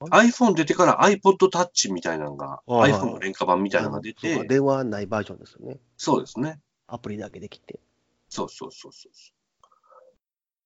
[0.00, 5.78] iPhone 出てから iPod Touch みたいなのが、はい iPhone の廉価版みたいなのが出て、電話ないバージョンですよね。
[5.96, 6.60] そうですね。
[6.86, 7.80] アプリだけできて。
[8.28, 9.12] そうそうそうそう。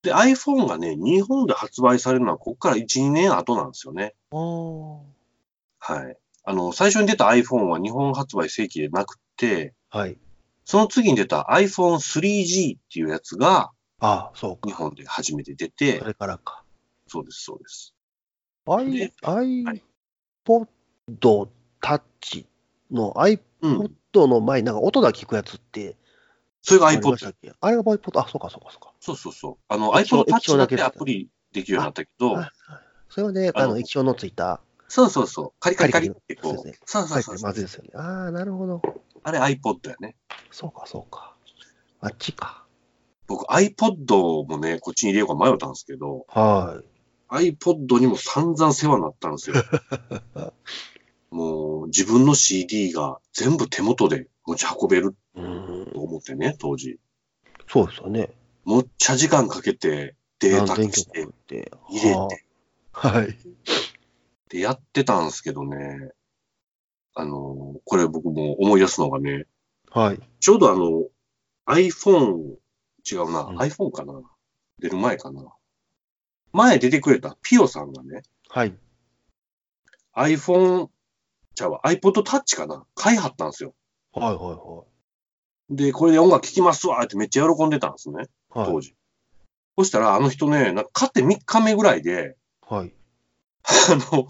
[0.02, 4.14] で、iPhone がね、日本で発売されるのは、ここから1、2年後なんですよね。
[4.30, 6.16] はい。
[6.44, 10.18] あの、最初に出た iPhone は日本発売正規でなくて、はい。
[10.66, 13.70] その次に出た iPhone 3G っていうやつが
[14.04, 14.68] ああ、そうか。
[14.68, 16.62] 日本で初めて出てそ、れからか。
[17.06, 17.94] そうです、そうです。
[18.66, 19.80] i で iPod
[21.80, 22.44] Touch
[22.90, 23.68] の iPod う
[24.26, 24.30] ん。
[24.30, 25.96] の前になんか音だけ聞くやつって
[26.60, 28.92] それが iPod あれが iPod、あ、そうかそうかそうか。
[29.00, 29.56] そうそうそう。
[29.68, 32.36] あの、iPod 液晶 Touch だだけアプリできるようになったけど
[33.08, 35.52] それはね、あの液晶のついた、そうそうそう。
[35.60, 36.56] カリカリカリってこう。
[36.56, 37.90] そうそうそうはい、まずいですよね。
[37.94, 38.82] ああ、なるほど。
[39.22, 40.16] あれ iPod やね。
[40.50, 41.34] そうかそうか。
[42.00, 42.63] あっちか。
[43.26, 46.82] 僕 iPod もね、こっちに入れようか迷ったんですけど、は
[47.30, 47.52] い。
[47.52, 49.56] iPod にも散々世話になったんですよ。
[51.30, 55.16] もう自分の CD が全部手元で持ち運べる。
[55.34, 55.40] と
[56.00, 56.98] 思ってね、当時。
[57.68, 58.30] そうですよね。
[58.64, 61.20] もっちゃ時間かけてデータ何電化して。
[61.20, 61.70] 入れて
[62.12, 62.28] は
[62.92, 63.36] あはい。
[64.48, 66.12] でやってたんですけどね、
[67.14, 69.46] あの、これ僕も思い出すのがね、
[69.90, 70.20] はい。
[70.40, 71.04] ちょうどあの、
[71.66, 72.56] iPhone、
[73.10, 74.14] 違うな、うん iPhone かな
[74.78, 75.42] 出る前かな
[76.52, 78.74] 前出てくれたピオさんがね、はい。
[80.16, 80.88] iPhone、
[81.54, 83.74] ちゃうわ、iPod Touch かな買いはったんですよ。
[84.12, 84.84] はいは
[85.70, 88.68] で、これで音楽聴きますわってめっちゃ喜んでたんですね、いはい。
[88.68, 88.94] 当時。
[89.76, 92.94] そしたらあの人ね、なんか買って3日目ぐらいで、はい。
[93.64, 94.28] あの、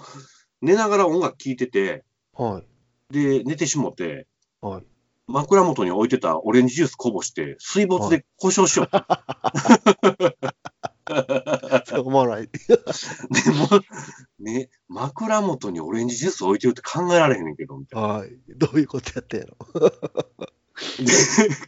[0.63, 2.63] 寝ながら音楽聴いてて、は
[3.11, 3.13] い。
[3.13, 4.27] で、寝てしもて、
[4.63, 4.85] はい。
[5.27, 8.91] 枕元に置いてたオレンジジュースこぼして、水没で故障しよう。
[11.87, 12.49] そう思わない。
[12.49, 12.51] で
[13.51, 13.81] も、
[14.39, 18.31] ね、枕元にオレンジジュース置いてるって考えられへんねんけど、みたいはい。
[18.49, 19.47] どういうことやってんな。
[19.47, 19.53] で、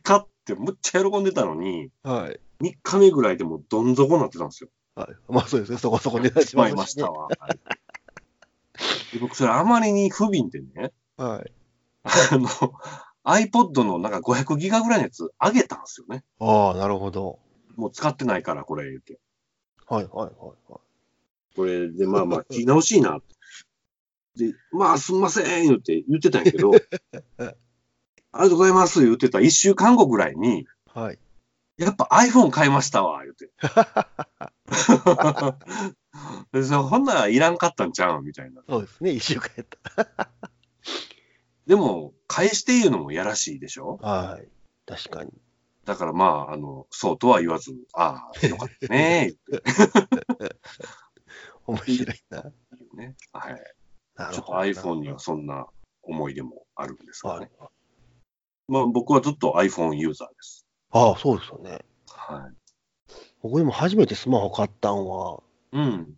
[0.02, 2.40] 買ってむっちゃ喜んでたのに、のはい。
[2.60, 4.70] 3日目ぐらいでもうどん底になってたんですよ。
[4.94, 5.08] はい。
[5.28, 5.78] まあそうですね。
[5.78, 7.10] そこそこ値段ししまいました。
[7.10, 7.28] わ。
[7.38, 7.58] はい
[9.12, 11.52] で僕、それあまりに不憫でね、はい。
[12.04, 12.48] あの、
[13.26, 16.22] iPod のなんか500ギガぐらいのやつあげたんですよね。
[16.38, 17.40] ああ、なるほど。
[17.76, 19.18] もう使ってないから、これ言って。
[19.86, 20.54] はいはいはいはい。
[21.56, 23.20] これで、まあまあ、 聞き直しいな。
[24.36, 26.82] で、まあ、すんません、言って、言ってたんやけど、 あり
[28.32, 31.18] がとうございます、言ってた一週間後ぐらいに、はい。
[31.78, 33.50] やっぱ iPhone 買いましたわ、言って。
[36.52, 38.62] でそほんならいらんかったんちゃうみたいな。
[38.68, 39.10] そうですね。
[39.10, 39.66] 一週間やっ
[41.66, 43.98] でも、返して言うのもやらしいでしょ？
[44.00, 44.06] た。
[44.08, 44.48] はい。
[44.86, 45.30] 確かに。
[45.84, 49.34] だからまあ、あの、そうとは言わず、ああ、よかったね、
[51.66, 52.42] 面白いな。
[52.96, 53.14] ね。
[53.32, 53.62] はい。
[54.16, 55.66] なちょっと iPhone にはそんな
[56.02, 57.50] 思い出もあるんですがはいね。。
[58.68, 60.66] まあ僕はずっと iPhone ユーザーです。
[60.90, 61.84] ああ、そうですよね。
[62.08, 62.52] はい。
[63.42, 66.14] 僕でも初めてスマホ買ったんは、うん。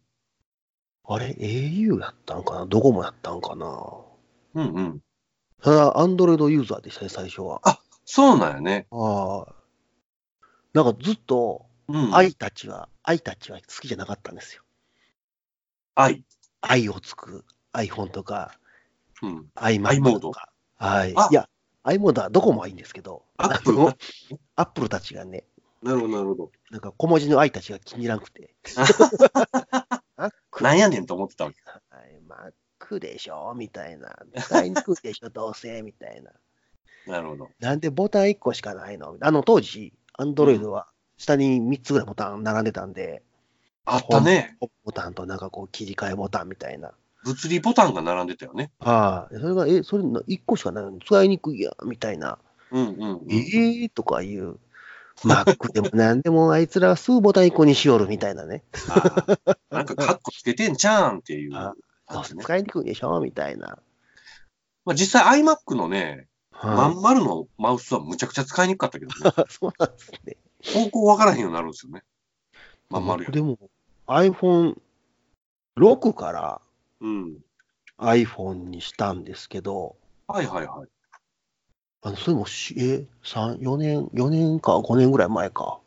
[1.04, 2.66] あれ、au やったんかな？
[2.66, 3.66] ドコモやったんかな？
[4.54, 5.00] うんうん。
[5.62, 7.60] ただ、アンドロイドユーザーでしたね、最初は。
[8.04, 8.86] そうなんやね。
[8.90, 9.54] ああ。
[10.72, 12.14] なんかずっと、うん。
[12.14, 14.62] 愛たちは、愛たちは好きじゃなかったんですよ。
[15.94, 16.24] 愛。
[16.60, 18.58] 愛をつく iPhone とか、
[19.22, 19.46] うん。
[19.56, 20.50] iMac モードとか。
[20.76, 21.12] はい。
[21.12, 21.48] いあや、
[21.82, 23.78] i モードはどこもいいんですけど、アップル
[24.56, 25.44] アップルたちがね、
[25.82, 26.52] なるほど、なるほど。
[26.70, 28.54] なんか小文字の愛たちが気に入らなくて。
[30.60, 31.57] なんやねんと思ってたわけ。
[32.90, 33.54] はい、Mac でしょ？
[33.56, 34.16] みたいな。
[34.40, 35.30] 使いにくいでしょ？
[35.30, 35.82] どうせ？
[35.82, 36.32] みたいな。
[37.06, 37.48] なるほど。
[37.60, 39.16] なんでボタン1個しかないの？
[39.20, 43.22] あの当時、Android は下に3つぐらいボタン並んでたんで、
[43.84, 44.56] あったね。
[44.84, 46.92] ボタンとなんかこう切り替えボタンみたいな。
[47.24, 48.70] 物理ボタンが並んでたよね。
[48.78, 49.34] はい。
[49.34, 50.98] それが、え、それ1個しかないの？
[50.98, 51.88] 使いにくいやん？
[51.88, 52.38] みたいな。
[52.70, 53.32] うんうん、うん。
[53.32, 53.88] えー？
[53.88, 54.56] とかいう。
[55.24, 58.62] Mac でもなんでもあいつらはすぐボタン1個にしよるみたいなね。
[59.70, 61.74] なんかカッコつけてんちゃうんっていうあ
[62.08, 62.38] ど感じね。
[62.38, 63.78] うせ使いにくいでしょみたいな。
[64.84, 69.14] まあ、実際 iMac のね、まはん丸のマウスはむちゃくちゃ使いにくかったけどね。
[69.30, 70.36] い、 そうなんですね。
[70.64, 72.02] 方向わからへんようになるんですよね。
[72.90, 73.40] まん丸より。
[73.40, 73.70] 僕でも
[74.06, 76.60] iPhone6 から
[77.00, 77.38] うん。
[77.98, 80.88] iPhone にしたんですけど、はいはいはい。
[82.02, 85.80] あのそれもし、え、三4年、4年か5年ぐらい前か。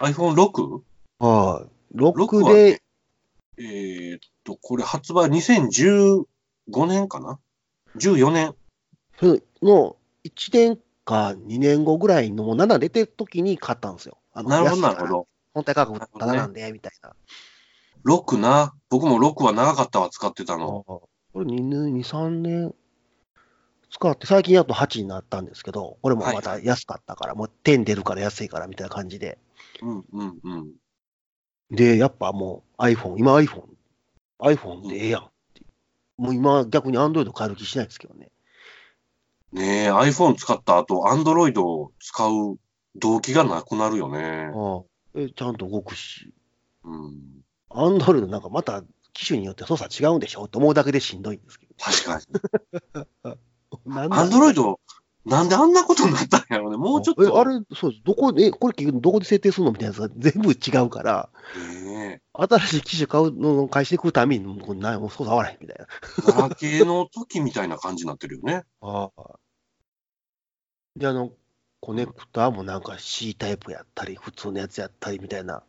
[0.00, 0.80] iPhone6?
[1.18, 1.96] はい。
[1.96, 2.82] 6 6はねで、
[3.58, 6.24] えーっと、これ発売2015
[6.86, 7.38] 年かな
[7.96, 8.54] ?14 年。
[9.62, 14.18] の1年か2年後ぐらいのもう7出てる時に買ったんですよ。
[14.34, 15.28] なるほどなるほど。
[15.52, 17.14] 本体価格ただなんで、みたいな。
[18.04, 18.74] 6な。
[18.90, 20.84] 僕も6は長かったわ、使ってたの。
[20.84, 22.74] これ2年、2、3年
[23.90, 29.38] 使って、最近やっと8になったんですけど、これもまた安かったから、もう10出るから安いからみたいな感じで。
[29.82, 30.72] うんうんうん。
[31.74, 33.64] で、やっぱもう iPhone、今 iPhone、
[34.40, 35.62] iPhone でええやんって。
[36.16, 38.30] もう今逆に Android 変える気しないですけどね。
[39.52, 42.58] ねえ、iPhone 使った後、Android を使う
[42.96, 44.50] 動機がなくなるよね。
[44.54, 44.82] ああ
[45.14, 46.32] えちゃんと動くし、
[46.84, 47.44] うん。
[47.70, 48.82] Android なんかまた
[49.12, 52.24] 機種によって操作違うんでしょって思うだけでしんどいんですけ確かに。
[53.22, 53.38] ど。
[53.86, 54.76] なんなん？Android、
[55.24, 56.76] なんであんなことになったんやろうね。
[56.76, 57.24] もうちょっと。
[57.24, 58.02] え、あれ、そうです。
[58.04, 61.30] どこで、えこれ結局どこで設定するのみたいなやつが全部違うから、
[61.82, 65.84] ね 新しい機種買うのを返してくるために、もうないもう操作合わないみたいな。
[65.84, 66.32] え。
[66.32, 68.64] ガラケーの時みたいな感じになってるよね。
[68.82, 69.38] ああ。
[70.96, 71.32] で、あの、
[71.80, 75.62] コネクターもなんか C タイプやったり、普通のやつやったりみたいな。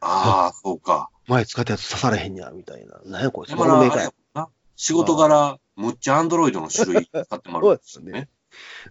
[0.00, 1.10] ああ、そうか。
[1.26, 3.00] 前使ったやつ刺されへんにゃ、みたいな。
[3.04, 4.02] なんやこれ、そのメーカー
[4.34, 4.48] や。
[4.76, 7.82] 仕事柄、むっちゃ Android の種類使ってもらそううで。
[7.82, 8.28] すね。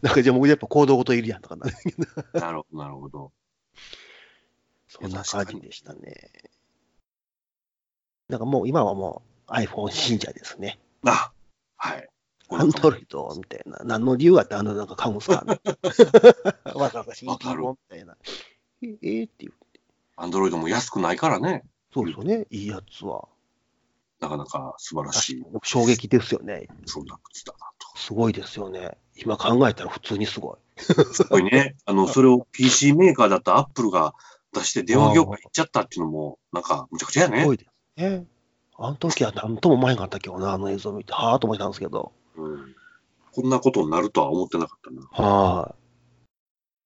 [0.01, 1.65] なんかじゃあ僕やっぱコードごといるやんとかな。
[2.39, 3.31] なるほど、なるほど。
[4.87, 6.31] そんな感じでしたね。
[8.29, 10.79] なんかもう今はもう iPhone 信者ですね。
[11.05, 11.31] あ、
[11.77, 12.09] はい。
[12.49, 13.79] アンドロイドみたいな。
[13.83, 15.43] 何の理由があってあのなんか買うんすか
[16.73, 18.17] わざわざる本みたいな。
[18.81, 19.53] え、えーっていう。
[20.15, 21.63] アンドロイドも安くないからね。
[21.93, 22.47] そうですよね。
[22.49, 23.27] いいやつは。
[24.19, 26.67] なかなか素晴らしい衝撃ですよね。
[26.91, 27.97] プロダクツだなと。
[27.97, 28.97] すごいですよね。
[29.15, 30.81] 今考えたら普通にすごい。
[30.81, 31.75] すごいね。
[31.85, 34.15] あの、それを PC メーカーだったアップルが
[34.53, 37.41] 出して電話業界行っちゃったっていうのも、なんか、むちゃくちゃやね。
[37.41, 38.25] すごいですね。
[38.79, 41.13] あの時は何とも思えんかったけどな、あの映像見て。
[41.13, 42.11] はぁと思ったんですけど。
[42.35, 42.75] うん。
[43.33, 45.25] こんなことになるとは思ってなかったな。
[45.25, 45.75] は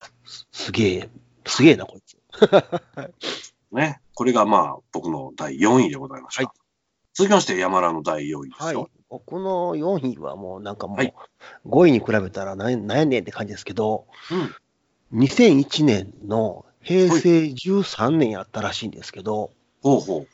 [0.04, 0.06] い。
[0.26, 1.10] すすげえ、
[1.46, 2.18] すげえな、こいつ。
[3.72, 4.02] ね。
[4.16, 6.44] これがまあ、僕の第4位でございました。
[6.44, 6.61] はい
[7.14, 8.90] 続きまして、山田の第4位ですはいよ。。
[9.10, 11.14] 僕の4位はもうなんかもう、はい
[11.68, 14.06] 5位に比べたらなんやねんって感じですけど、
[15.12, 15.20] うん。
[15.20, 20.26] 2001年の平成13年やったらしいんですけど、ほうほ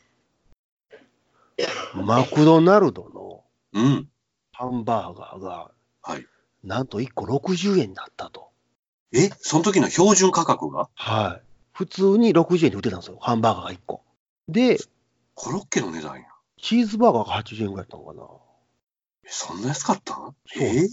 [1.94, 3.80] マクドナルドのう。
[3.80, 4.08] うん。
[4.52, 6.26] ハンバーガーが、はい。
[6.62, 8.50] なんと1個60円になったと。
[9.12, 10.88] え、その時の標準価格が？
[10.94, 11.42] はい。
[11.72, 14.02] 普通に60円で売ってたんですよ、ハンバーガーが1個。
[14.48, 14.78] で、
[15.34, 16.26] コロッケの値段や。
[16.60, 18.24] チーズバーガーが80円ぐらいだったのかな。
[19.24, 20.14] え、そんな安かった？
[20.14, 20.88] んそうえー？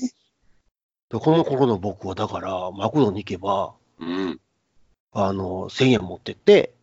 [1.10, 4.40] でこの頃の僕はだから、マクドに行けば、うん。
[5.14, 6.74] ああの、1000円持ってって。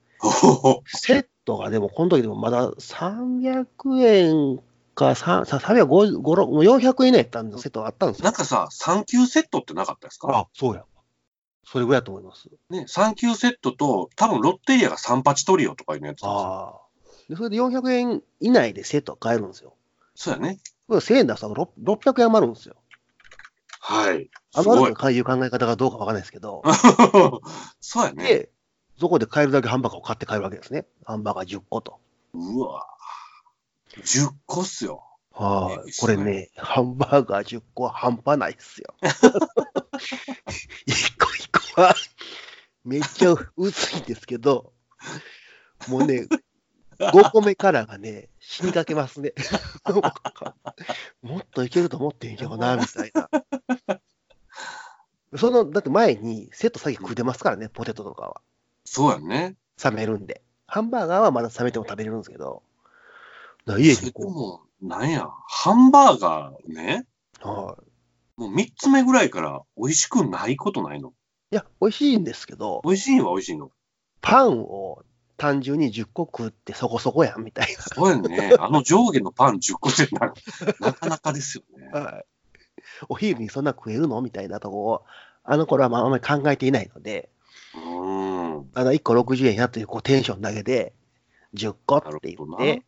[0.87, 3.67] セットがでも、この時でもまだ300
[4.03, 4.61] 円
[4.95, 8.25] か、ささ350、もう400円以内やったんで、セットがあったんですよ。
[8.25, 10.29] なんかさ、3級セットってなかったですか？
[10.37, 10.85] あ、そうや。
[11.65, 12.49] それぐらいだと思います。
[12.71, 16.31] ね、3級セットと、多分ロッテリアが3八トリオとかいうのやつですよ。
[16.33, 16.82] ああ。
[17.29, 19.75] で、それで400円以内でセット買えるんですよ。
[20.15, 20.59] そうやね。
[20.89, 22.77] これ1000円出したらろ600円余るんですよ。
[23.81, 24.31] はい。
[24.53, 24.87] す余。
[24.87, 26.63] るという考え方がどうかわからないですけど、
[27.81, 28.25] そうやね。
[28.25, 28.51] で、
[28.99, 30.87] そこで買えるだけハンバーガーを買って帰るわけですね。
[31.05, 31.99] ハンバーガー10個と。
[32.35, 32.87] うわ
[33.97, 35.05] 10個っすよ。
[35.35, 38.95] はいこれね、ハンバーガー10個は半端ないっすよ。
[40.87, 41.95] 一個一個は
[42.85, 44.73] めっちゃ薄いんですけど、
[45.89, 46.27] もうね、
[47.11, 49.33] 5個目からがね、死にかけますね。
[51.23, 53.29] もっといけると思ってんけどな、みたいな。
[55.37, 58.41] その、だって前にセット先食うてますからね、ポテトとかは。
[58.85, 59.57] そうやね。
[59.83, 60.43] 冷めるんで。
[60.67, 62.63] ハンバーガーはまだ冷めても食べれるんですけど。
[63.67, 67.07] だ家にことも、なんや、ハンバーガーね、
[67.45, 68.41] う、はい。
[68.41, 71.13] もう3つ目ぐらいから美味しくないことないの？
[71.51, 73.71] いや、美味しいんですけど、美味しいのは美味しいの？
[74.21, 75.03] パンを
[75.43, 78.55] 単純に10個食ってそこそこやんみたいそうやね。
[78.61, 80.33] あの上下のパン10個ってな
[80.79, 81.91] なかなかですよね。
[81.93, 82.01] な。
[82.01, 82.25] はい。
[83.09, 85.05] お昼にそんな食えるのみたいなとこを、
[85.43, 87.29] あの頃はまああんまり考えていないので、
[87.75, 88.71] うーん。
[88.73, 90.93] あの1個60円やというこうテンションだけで、
[91.55, 92.85] 10個って言って、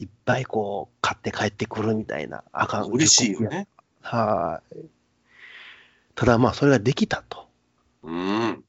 [0.00, 2.42] いっぱいこう買って帰ってくるみたいな。
[2.50, 2.86] あかん。
[2.86, 3.68] 嬉しいよ10個ね。
[4.00, 4.78] はい。
[6.16, 7.46] ただまあ、それができたと。
[8.02, 8.64] うーん。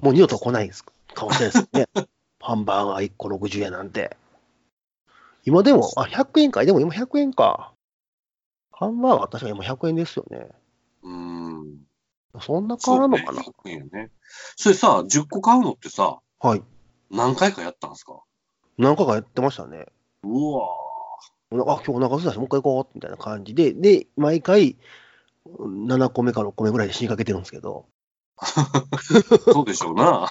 [0.00, 1.86] もう二度と来ないですかもしれないですね。
[2.46, 4.16] ハンバーガー1個60円なんて。
[5.44, 6.64] 今でも、あ、100円か。
[6.64, 7.72] でも今100円か。
[8.70, 10.46] ハンバーガー確かに今100円ですよね。
[11.02, 11.78] うーん。
[12.40, 14.12] そんな変わらんのかな、そうね100円よね。
[14.54, 16.62] それさ、10個買うのってさ、はい。
[17.10, 18.20] 何回かやったんですか？
[18.78, 19.86] 何回かやってましたね。
[20.22, 20.68] うわ
[21.50, 24.76] あ、今日お腹すいたし、もう一回行こうみたいな感じで、で、毎回、
[25.48, 27.86] 7個目か6個目ぐらいで死にかけてるんですけど。
[28.38, 30.30] ー そうでしょうな。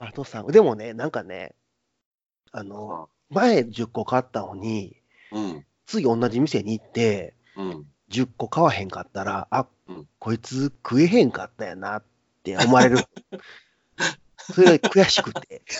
[0.00, 1.54] あとさ、でもね、なんかね、
[2.52, 4.96] あの、前10個買ったのに、
[5.30, 5.66] うん。
[5.86, 7.86] 次同じ店に行って、うん。
[8.10, 12.04] 10個買わへんかったら、あ、うんこいつ食えへんかったやなっ
[12.42, 12.98] て思われる。
[14.38, 15.62] それが悔しくて、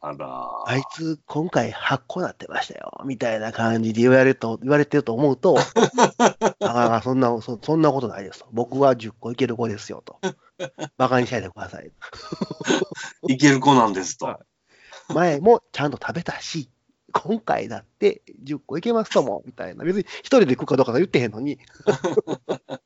[0.00, 5.58] あらあいつ今回8個なってましたよ、みたいな感じで言われると、言われてると思うと、
[6.64, 8.48] ああ、そんなそ、そんなことないですと。
[8.52, 10.18] 僕は10個いける子ですよと。
[10.96, 11.90] バカにしないでください。
[13.28, 14.38] いける子なんですと。
[15.08, 16.70] 前もちゃんと食べたし、
[17.12, 19.84] 今回だって10個いけますとも、みたいな。
[19.84, 21.58] 別に一人で食うかどうか言ってへんのに、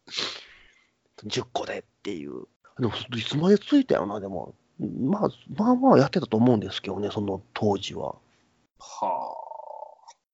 [1.25, 2.45] 10個でっていう。
[2.79, 4.55] でも、いつまでついたよな、でも。
[4.79, 8.17] まあ、まあまあやってたと思うんですけどね、その当時は。
[8.79, 9.43] はあ。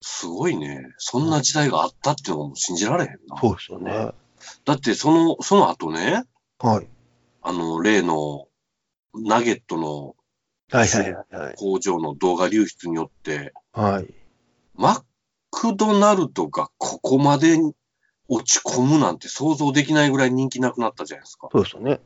[0.01, 0.95] すごいね。
[0.99, 3.39] そんな時代があったっていうのも信じられへんな。
[3.41, 4.13] そうですよね。
[4.65, 6.25] だって、その、その後ね、
[6.59, 6.87] はい。
[7.49, 8.47] あの、例の、
[9.15, 10.15] ナゲットの
[10.71, 11.55] はいはいはいはい。
[11.57, 14.15] 工場の動画流出によって、はい。
[14.75, 15.03] マ
[15.51, 17.57] クドナルドがここまで
[18.29, 21.49] 落ち込むなんて想像できないぐらい人気なくなったじゃないですか。
[21.51, 22.01] そうですよね。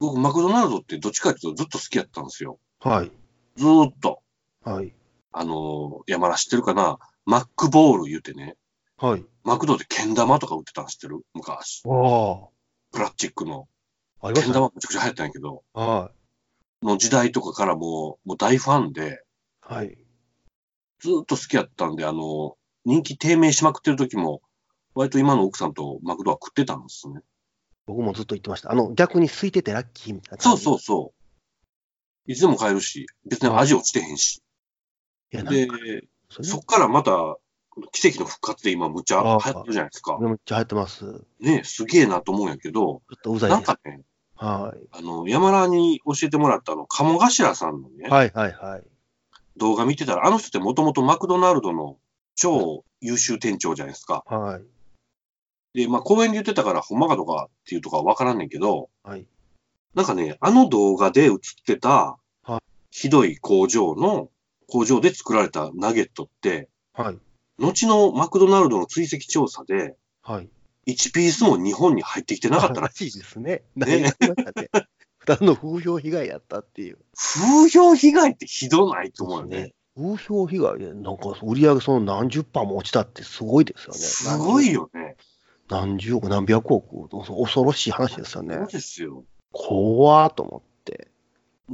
[0.00, 2.58] 僕、マクドナルドってどっちかっていうとずっと好きやったんですよ。
[2.80, 3.12] はい。
[3.56, 4.20] ずーっと。
[4.64, 4.92] はい。
[5.32, 6.98] あの、山田知ってるかな？
[7.24, 8.56] マックボール言うてね。
[8.98, 9.24] はい。
[9.44, 11.22] マクドでけん玉とか売ってたん知ってる？
[11.32, 11.82] 昔。
[11.86, 12.48] あ
[12.92, 13.66] プラスチックの。
[14.20, 14.28] あ。
[14.28, 14.52] ありまけんした？
[14.52, 14.54] ね。
[14.54, 16.10] 玉めちゃくちゃ流行ったんやけど、は
[16.82, 19.22] の時代とかからもう、もう大ファンで、
[19.70, 19.74] い。
[19.74, 19.98] はい。
[21.00, 24.42] ずーっと好きやったんで、あの、人気低迷しまくってる時も、
[24.94, 27.20] 割と今の奥さんとマクドは食ってたんですね。
[27.86, 28.72] 僕もずっと言ってました。
[28.72, 30.58] あの、逆に空いててラッキーみたいなそう。
[30.58, 31.12] そうそ
[32.26, 32.32] う。
[32.32, 34.42] いつでも買えるし、別に味落ちてへんし。
[35.32, 35.76] いや、なんでか、、
[36.30, 37.36] それそっからまた、
[37.92, 40.18] 奇跡の復活で今むっちゃ流行ってるじゃないですか。
[40.18, 41.00] めっちゃ入ってます。
[41.00, 43.50] ちょねすげえなと思うんやけど、っとうざい。
[43.50, 44.02] なんかね、
[44.36, 44.86] はい。
[44.92, 48.82] あの、山田に教えてもらったあの、鴨頭さんのね、はいはいはい。
[49.56, 51.96] 動画見てたら、あの人ってもともとマクドナルドの
[52.34, 54.24] 超優秀店長じゃないですか。
[54.26, 54.60] は
[55.74, 55.78] い。
[55.78, 59.26] で、まあ、公園で言ってたから、ほんまかとかっていうとかはわからんねんけど、はい。
[59.94, 64.30] なんかね、あの動画で映ってたは、ひどい工場の、
[64.68, 67.18] 工場で作られたナゲットって、はい。
[67.58, 70.48] 後のマクドナルドの追跡調査で、はい。
[70.86, 73.62] 1ピースも日本に入ってきてなかったらら、しいですね。
[73.74, 74.12] ねね。
[75.18, 76.98] 二つの風評被害やったっていう。
[77.16, 79.74] 風評被害ってひどないと思うよね。
[79.96, 83.98] 風評被害で、なんか売り上げその何十パーも落ちたってすごいですよね。
[83.98, 85.16] すごいよね。
[85.68, 88.66] 何十億、何百億、恐ろしい話ですよねそう。
[88.68, 89.24] ですよ。
[89.52, 91.08] 怖ーと思って。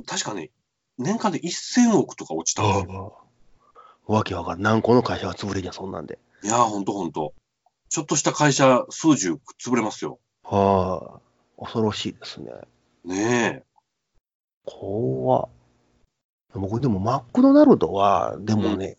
[0.07, 0.51] 確かね、
[0.97, 3.22] 年間で1000億とか落ちたんですよ。
[4.07, 4.73] わけわかんない。
[4.73, 6.19] 何個の会社が潰れりゃそんなんで。
[6.43, 7.35] いやー、ほんとほんと。
[7.89, 10.19] ちょっとした会社、数十潰れますよ。
[10.45, 11.21] は
[11.59, 12.53] あ、恐ろしいですね。
[13.05, 13.65] ね
[14.65, 15.49] 怖っ
[16.55, 18.99] 僕でもマクドナルドは、でもね、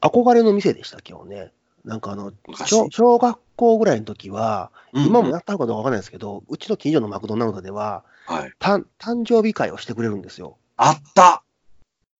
[0.00, 1.52] 憧れの店でしたけどね。
[1.84, 2.32] なんかあの。
[2.66, 8.52] 小小学校ぐらいの時は、うん今もやったのかどうかわかんないですけど、うちの近所のマクドナルドでは、はい。
[8.58, 10.56] た誕生日会をしてくれるんですよ。
[10.76, 11.42] あった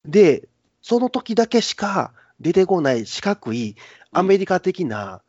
[0.04, 0.48] で、
[0.82, 3.76] その時だけしか出てこない四角い
[4.12, 5.22] アメリカ的な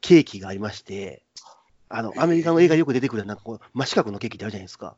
[0.00, 1.22] ケーキがありまして、
[1.88, 4.96] あの、アメリカの映画でよく出てくる、なんかこう、真四角のケーキってあるじゃないですか。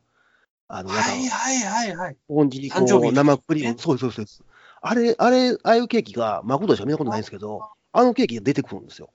[0.67, 2.13] あの、はいはいはいはい。
[2.13, 4.43] スポンジにこう生クリーねム、そうです、そうです。
[4.81, 9.09] あれ、あれ、ああいうケーキが、マクドでしか見たことないんですけど、あのケーキが出てくるんですよ。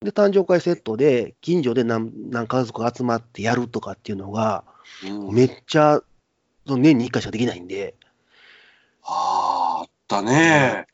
[0.00, 4.64] で、誕生会セットで、近所で何何家族が集まってやるとかっていうのが、
[5.04, 6.02] うん、めっちゃ、
[6.66, 7.94] その年に1回しかできないんで、
[9.04, 9.88] あーあ
[10.20, 10.86] ったね。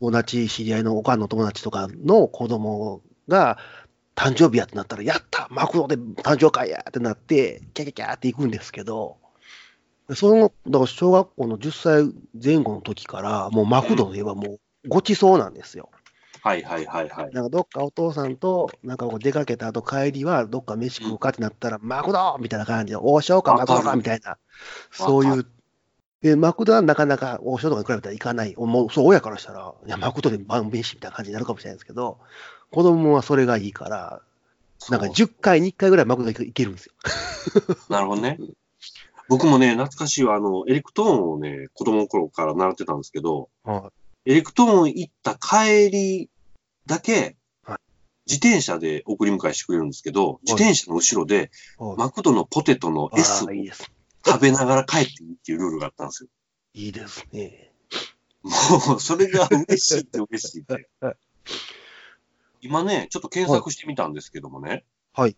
[0.00, 3.58] 友達、知り合いのおかんの友達とかの子供が、
[4.14, 9.16] 誕生日やってなったら、やったマクドで誕生会やってなって、キャキャキャって行くんですけど、
[10.14, 12.12] その、だから小学校の10歳
[12.42, 15.90] 前後の時から、もうマクドといえばもうごちそうなんですよ。
[16.42, 17.32] はいはいはいはい。
[17.32, 24.38] なんかどっかお父さんと、なんかこう出かけた後帰りは、どっか飯食うかってなったら、マクドみたいな感じで、王将かマクドかみたいな、
[24.90, 25.46] そういう。
[26.22, 28.54] で、マクドはなかなか王将とかに比べたら行かない。
[28.56, 32.18] もう、そう、親からしたら、いや、マクドで晩飯みたいな感じになるかもしれないですけど、
[32.70, 34.22] 子供はそれがいいから、
[34.90, 36.92] なんかそう10回に1回ぐらいマクド行けるんですよ。
[37.88, 38.38] なるほどね。
[39.28, 40.34] 僕もね、懐かしいわ。
[40.34, 43.92] あの、エレクトーンをね、子供の頃から習ってたんですけど、は
[44.26, 46.30] エレクトーン行った帰り
[46.86, 47.78] だけはい、
[48.26, 51.36] 自転車で送り迎えしてくれるんですけど、自転車の後ろで、
[51.78, 51.82] い。
[51.82, 53.90] はいマクドのポテトの S をああ、いいです。
[54.24, 56.28] 食べながら帰っていいっていうルールがあったんですよ。
[56.74, 57.72] いいですね。
[58.42, 60.88] もう、それが嬉しいって嬉しいって。
[62.62, 64.84] 今ね、ちょっと検索してみたんですけどもね。
[65.14, 65.36] はい。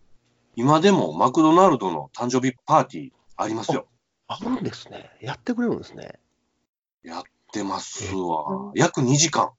[0.55, 3.87] 今でもマクドナルドの誕生日パーティーありますよ。
[4.27, 5.09] あるんですね。
[5.21, 6.19] やってくれるんですね。
[7.03, 8.71] やってますわ。
[8.75, 9.51] 約2時間。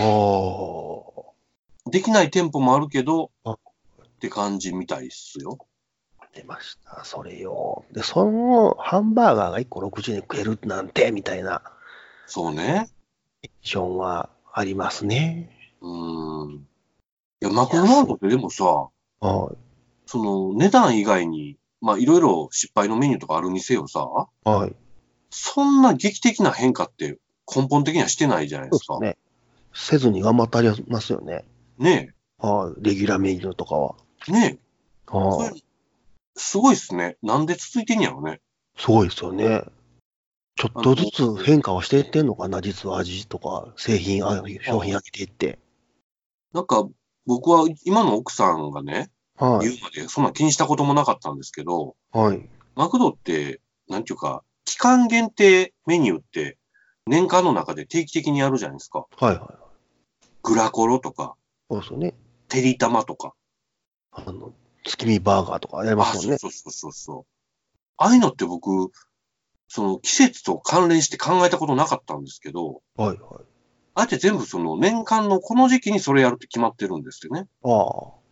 [0.00, 1.90] おー。
[1.90, 3.58] できない店舗もあるけど、あっ
[4.20, 5.58] て感じみたいっすよ。
[6.34, 7.04] 出ました。
[7.04, 7.84] それよ。
[7.92, 11.62] で、そのハンバーガーが1個60円食えるなんて、みたいな
[12.26, 12.88] そうね。
[13.42, 15.50] テンションはありますね。
[15.80, 16.54] うーん。
[16.54, 16.60] い
[17.40, 18.64] や、マクドナルドってでもさ、
[19.20, 19.56] はい。
[20.06, 24.08] その値段以外に、まあいろいろ失敗のメニューとかあるにせよさ、
[24.44, 24.74] はい。
[25.30, 27.18] そんな劇的な変化って
[27.54, 28.94] 根本的にはしてないじゃないですか。
[28.94, 29.18] そうですね。
[29.74, 31.44] せずに頑張ってありますよね。
[31.78, 32.82] ねはい。
[32.82, 33.96] レギュラーメニューとかは。
[34.28, 34.32] え。
[34.32, 34.58] ね
[35.12, 35.16] え。
[35.16, 35.64] はい。
[36.36, 37.16] すごいっすね。
[37.22, 38.40] なんで続いてんやろね。
[38.76, 39.64] すごいですよね。
[40.56, 45.58] ちょっとずつ変化はしていってんのかな、実は味とか製品、あ商品上げていって。
[46.52, 46.88] なんか、
[47.26, 49.68] 僕は今の奥さんがね、はい。
[49.68, 52.48] 言うまでそんな気にしたこともなかったんですけど、はい。
[52.76, 56.58] マクドって、なんていうか、期間限定メニューって
[57.06, 59.06] 年間の中で定期的にやるじゃないですか。
[59.16, 60.26] はいはい。
[60.42, 61.34] グラコロとか、
[61.70, 62.14] そうですよね。
[62.48, 63.34] テリタマとか。
[64.12, 64.52] あの、
[64.84, 66.38] 月見バーガーとかやりますもんね。
[66.38, 67.24] そうそうそうそう。
[67.96, 68.90] ああいうのって僕、
[69.68, 73.18] その季節と関連して考えたことなかったんですけど、はいはい。
[73.96, 77.48] あえて全部その年間のこの時期にそれやるって決まってるんですよね。
[77.64, 78.24] ああ。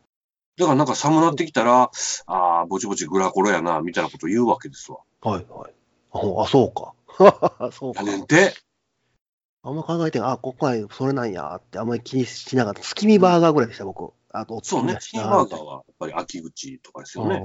[0.58, 1.90] だからなんか寒なってきたら、
[2.26, 4.98] ああ、ぼちぼちグラコロやな、みたいなこと言うわけですわ。
[5.22, 5.72] はいはい。
[6.12, 6.94] あ、あそうか。
[7.72, 8.12] そうかや。
[8.12, 8.54] ねんて。
[9.62, 12.80] あんま考えて、あ、ここはそれなんやって、あんまり気にしなかった。
[12.80, 14.12] 月見バーガーぐらいでした、僕。
[14.32, 17.36] あと、そうね、チキンバーガーはやっぱり秋口とかですよね。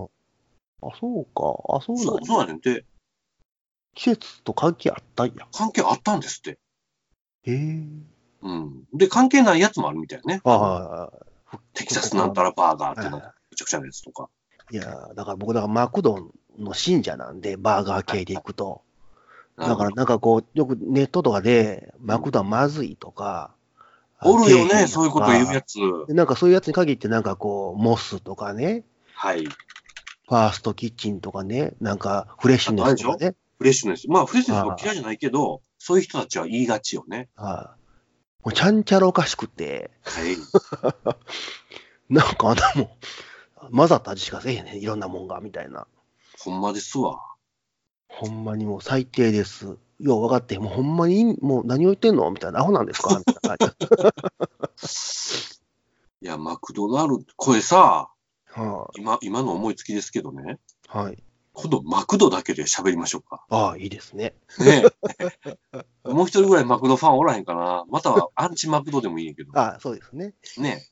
[0.81, 1.77] あ、そうか。
[1.77, 2.85] あ、そうなんそう、やそうやねんて。
[3.93, 5.47] 季節と関係あったんや。
[5.51, 6.59] 関係あったんですって。
[7.43, 7.88] へえ。
[8.41, 8.83] うん。
[8.93, 10.41] で、関係ないやつもあるみたいね。
[10.43, 11.11] あは
[11.53, 11.57] い。
[11.73, 14.29] テキサスなんたらバーガーっての、はめちゃくちゃなやつとか。
[14.71, 18.81] いいや、だから僕、だからマクドの信者なんで、バーガー系で行くと。
[19.57, 23.56] だからなんかこう、よくネットとかで、マクドはまずいとか。
[24.22, 25.78] おるよね、そういうこと言うやつ。
[26.07, 29.45] でなんかそういうやつに限って、なんかこう、モスとかね、はい。
[29.45, 33.36] ファーストキッチンとかね、なんかフレッシュネスとかね。
[33.57, 34.09] フレッシュネス。
[34.09, 37.30] まあ、フレッシュネスも嫌いじゃないけど、そういう人たちは言いがちよね。
[37.36, 37.78] は
[38.41, 38.45] い。
[38.45, 40.38] もうちゃんちゃらおかしくて、はい。
[42.13, 45.88] なんかあんなもん、混ざった味しかせえへんねん、いろんなもんが、みたいな。
[46.39, 47.22] ほんまですわ。
[48.07, 49.78] ほんまにもう最低です。
[49.99, 52.29] よう分かって、もうほんまに、もう何を言ってんの？
[52.31, 53.17] みたいな、アホなんですか？
[53.19, 53.75] みたいな感
[54.77, 54.87] じ。
[56.21, 58.09] いや、マクドナルド、これさ、
[58.51, 60.59] は今、今の思いつきですけどね、
[60.93, 60.97] い。
[60.97, 61.23] はい。
[61.53, 63.43] 今度マクドだけで喋りましょうか。
[63.49, 64.35] ああ、いいですね。
[64.59, 64.83] ね
[65.73, 65.79] え
[66.11, 67.83] もう一人ぐらいマクドファンおらへんかな？
[67.89, 69.51] またはアンチマクドでもいいんやけど。
[69.59, 70.35] ああ、そうですね。
[70.57, 70.85] ね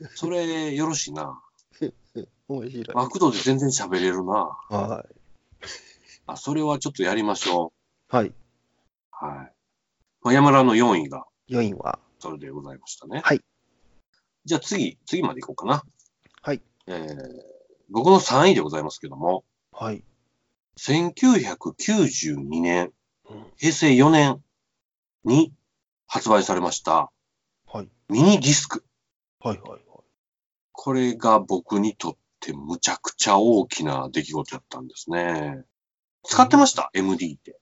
[0.00, 1.40] えそれ、よろしいな。
[2.48, 2.86] 面白い。
[2.94, 4.56] マクドで全然喋れるな。
[4.70, 5.14] はい。
[6.26, 7.72] あ、それはちょっとやりましょ
[8.08, 8.28] はい。
[8.28, 8.34] う。
[9.10, 9.52] はい。
[10.22, 13.20] まあ、山田の4位が4位は、それでございましたね。
[13.22, 13.42] はい。
[14.44, 15.82] じゃあ次、次まで行こうかな。
[16.42, 16.62] はい。
[16.86, 17.16] えー、
[17.90, 20.02] 僕の3位でございますけども、はい。
[20.78, 22.92] 1992年、
[23.30, 24.42] うん平成4年
[25.24, 25.52] に
[26.06, 27.10] 発売されました
[27.66, 27.88] はい。
[28.08, 28.84] ミニディスク。
[29.40, 29.60] はい。
[29.60, 29.80] はい。
[30.72, 35.64] これが僕にとってむちゃくちゃ大きな出来事だったんですね。
[36.22, 37.58] 使ってました、?MD って。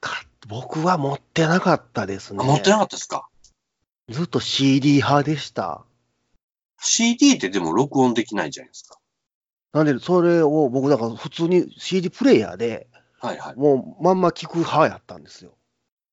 [0.00, 2.38] 使っ僕は持ってなかったですね。
[2.40, 3.28] あ持ってなかったですか？
[4.08, 5.84] ずっと CD 派でした。
[6.80, 8.98] ?CD ってでも録音できないじゃないですか。
[9.72, 12.86] なんで、それを僕、だから普通に CD プレイヤーで
[13.20, 13.56] はいはい。
[13.56, 15.52] もうまんま聞く派やったんですよ。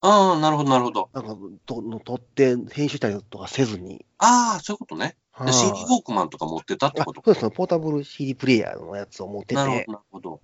[0.02, 1.08] ああ、なるほど、なるほど。
[1.14, 4.04] なんかと、撮って編集したりとかせずに。
[4.18, 5.16] ああ、そういうことね。
[5.32, 10.40] はい CD ウォークマンとか持ってたってあことそうですね、ポータブル CD プレイヤーのやつを持っててなるほど、、なるほど。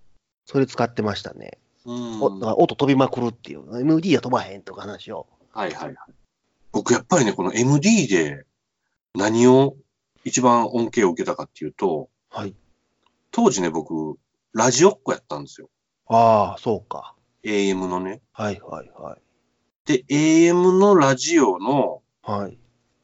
[0.46, 1.58] それ使ってましたね。
[1.86, 2.22] うん。
[2.22, 5.26] おだから音飛びまくるっていう、MD は飛ばへんとか話を。
[5.52, 5.96] はいはいはい。
[6.72, 8.44] 僕やっぱりね、この MD で
[9.14, 9.76] 何を
[10.24, 12.54] 一番恩恵を受けたかっていうと、はい。
[13.30, 14.16] 当時ね、僕、
[14.52, 15.68] ラジオっ子やったんですよ。
[16.06, 17.14] ああ、そうか。
[17.44, 18.20] AM のね。
[18.32, 19.20] はいはいはい。
[19.86, 22.58] で、AM のラジオのはい。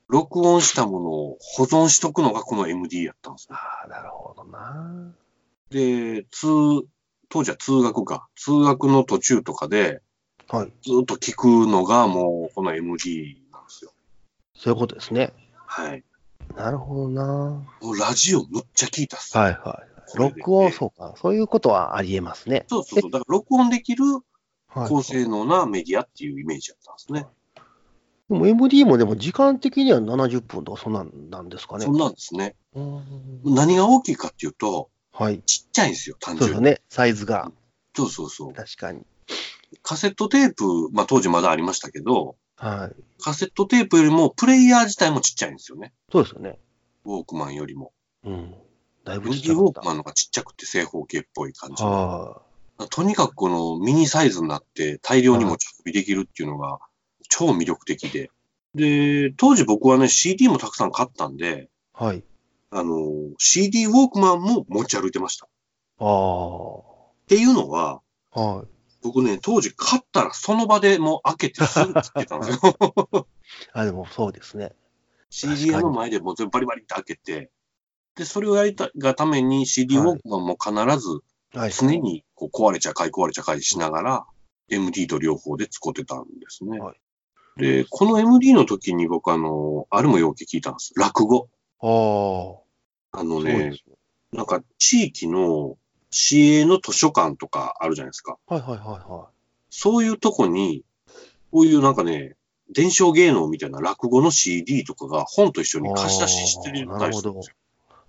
[0.09, 3.57] 録音したものを保存しとくのがこの MD やったんですよ。
[3.57, 5.13] ああ、なるほどな。
[5.71, 6.49] で、通、
[7.29, 8.29] 当時は通学か。
[8.37, 10.01] 通学の途中とかで
[10.49, 10.73] はい。
[10.83, 13.93] ずっと聞くのがもうこの MD なんですよ。
[14.55, 15.33] そういうことですね。
[15.67, 16.03] はい。
[16.57, 17.63] なるほどな。
[18.01, 19.37] ラジオむっちゃ聞いたっす。
[19.37, 20.17] はいはい。
[20.17, 21.15] 録音、そうか。
[21.21, 22.65] そういうことはありえますね。
[22.69, 23.11] そうそうそう。
[23.11, 24.05] だから録音できる
[24.69, 24.89] はい。
[24.89, 27.27] 高性能なメディアっていうイメージだったんですね。
[28.31, 31.93] でも MD もでも時間的には70分とかそんなんなんですかねそ。
[31.93, 32.57] んなんですね。
[32.75, 35.41] うん何が大きいかっていうと、はい。
[35.41, 36.55] ちっちゃいんですよ、単純に。
[36.55, 36.81] そうね。
[36.89, 37.51] サイズが。
[37.97, 38.55] そうそうそう。
[38.55, 39.03] 確かに。
[39.83, 43.03] カセットテープ、まあ当時まだありましたけど、はい。
[43.21, 45.93] カセットテープよりもプレイヤー自体もちっちゃいんですよね。
[46.13, 46.61] そうですよね。
[47.05, 47.93] ウォークマンよりも。
[48.25, 48.55] うん。
[49.05, 51.83] だいぶちっちゃかウォークマンの方がちっちゃくて正方形っぽい感じ。
[51.83, 52.41] は
[52.91, 56.79] とにかくこのミニサイズになって大量に持ち運びできるっていうのが
[57.29, 58.31] 超魅力的で。
[58.77, 62.05] で、当時僕はね CD もたくさん買ったんで、い。
[62.05, 62.23] はい。
[62.71, 65.47] あの、CD ウォークマンも持ち歩いてました。
[65.47, 65.49] っ
[65.99, 67.27] ああ。
[67.27, 68.01] ていうのは、
[68.33, 68.69] はい。
[69.03, 73.27] 僕ね、当時買ったらその場でもう開けてすぐつけたんですよ。
[73.73, 74.73] あ、でもそうですね。
[75.31, 77.51] CD 屋の前でもう全部バリバリって開けて、
[78.17, 81.21] で、それをやりたがために CD ウォークマンも必ず
[81.55, 81.71] はい。
[81.73, 84.27] 常にこう壊れちゃ買い壊れちゃ買いしながら
[84.69, 86.79] MD と両方で使ってたんですね。
[86.79, 87.01] はい
[87.59, 90.93] で、この MD の時に僕あの、あれもよく聞いたんです。
[90.97, 91.49] 落語。
[91.81, 91.89] ああ。
[91.89, 92.65] そ
[93.13, 93.77] あのね。
[94.33, 95.77] なんか地域の
[96.11, 98.39] 市営の図書館とかあるじゃないですか。
[98.47, 98.79] はいはいはい
[99.11, 99.29] は
[99.71, 100.85] そういうとこに、
[101.51, 102.37] こういうなんかね、
[102.71, 107.55] 伝承芸能みたいな落語の CD とかが本と一緒に貸し出ししてるたりするんですよ。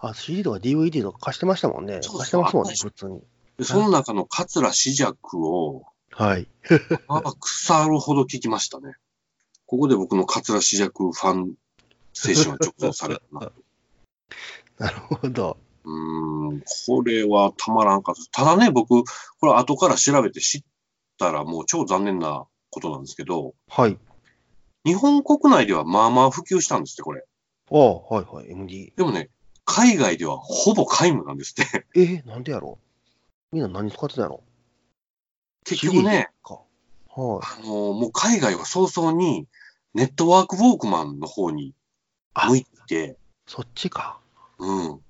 [0.08, 0.12] い。
[0.12, 1.96] あ、CD とか DVD とか貸してましたもんね。
[1.96, 3.22] 貸してますもんね、普通に。
[3.58, 6.48] でその中の桂枝雀を、はい。
[7.08, 8.96] あ腐るほど聞きましたね。
[9.66, 11.54] ここで僕の桂枝雀ファン
[12.14, 13.52] 精神は直動されたな。
[14.78, 15.58] なるほど。
[15.84, 18.44] うーん、これはたまらんかった。
[18.44, 19.04] ただね、僕、
[19.40, 20.64] これ後から調べて知っ
[21.18, 23.98] たらもう超残念なことなんですけど、はい。
[24.86, 27.26] 日本国内ではまあまあ普及したんですって、これ。
[27.72, 28.52] ああ、はいはい。
[28.52, 28.94] MD。
[28.96, 29.30] でもね、
[29.66, 31.86] 海外ではほぼ皆無なんですって。
[31.96, 32.80] えー、なんでやろ
[33.52, 33.56] う？
[33.56, 34.44] みんな何使ってたんやろ？
[35.66, 36.56] 結局ね、か。
[36.56, 36.66] はい。
[37.16, 39.48] あのもう海外は早々に
[39.94, 41.74] ネットワークウォークマンの方に
[42.48, 43.18] 向いて、
[43.48, 44.20] そっちか。
[44.58, 45.02] うん。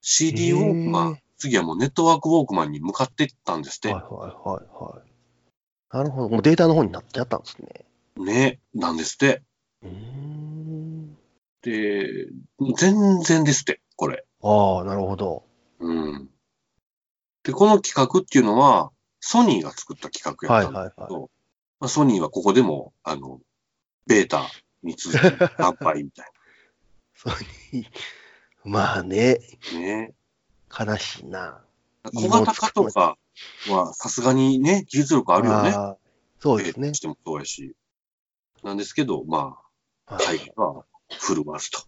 [0.00, 3.92] CD ウォークマン、次はもうネットワークウォークマンに向かっていったんですって。
[3.92, 5.14] はいはいはいはい。
[5.96, 6.28] なるほど。
[6.28, 7.84] もうデータの方になっちゃったんですね。
[8.16, 9.42] ね、なんですって。
[9.82, 11.16] うーん。
[11.62, 12.28] で、
[12.76, 14.24] 全然ですって、これ。
[14.42, 15.44] ああ、なるほど。
[15.80, 16.28] うん。
[17.44, 21.30] で、この企画っていうのは、ソニーが作った企画やはいったんだけど、はいはい。
[21.80, 23.40] まあ、ソニーはここでも、あの、
[24.06, 24.50] ベータ
[24.82, 25.20] に続き、
[25.56, 26.30] 乾杯みたい
[27.14, 27.34] そう
[27.72, 27.86] に
[28.64, 29.40] まあね、
[29.72, 29.78] な。
[29.78, 30.14] ね。
[30.78, 31.62] 悲しいな。
[32.14, 33.16] 小型化とか
[33.68, 35.72] はさすがにね、技術力あるよね。
[36.40, 36.94] そうですね。
[36.94, 37.74] してもそうやし。
[38.62, 39.58] なんですけど、ま
[40.06, 40.84] あ、はい海外は
[41.18, 41.80] 振る舞わずと。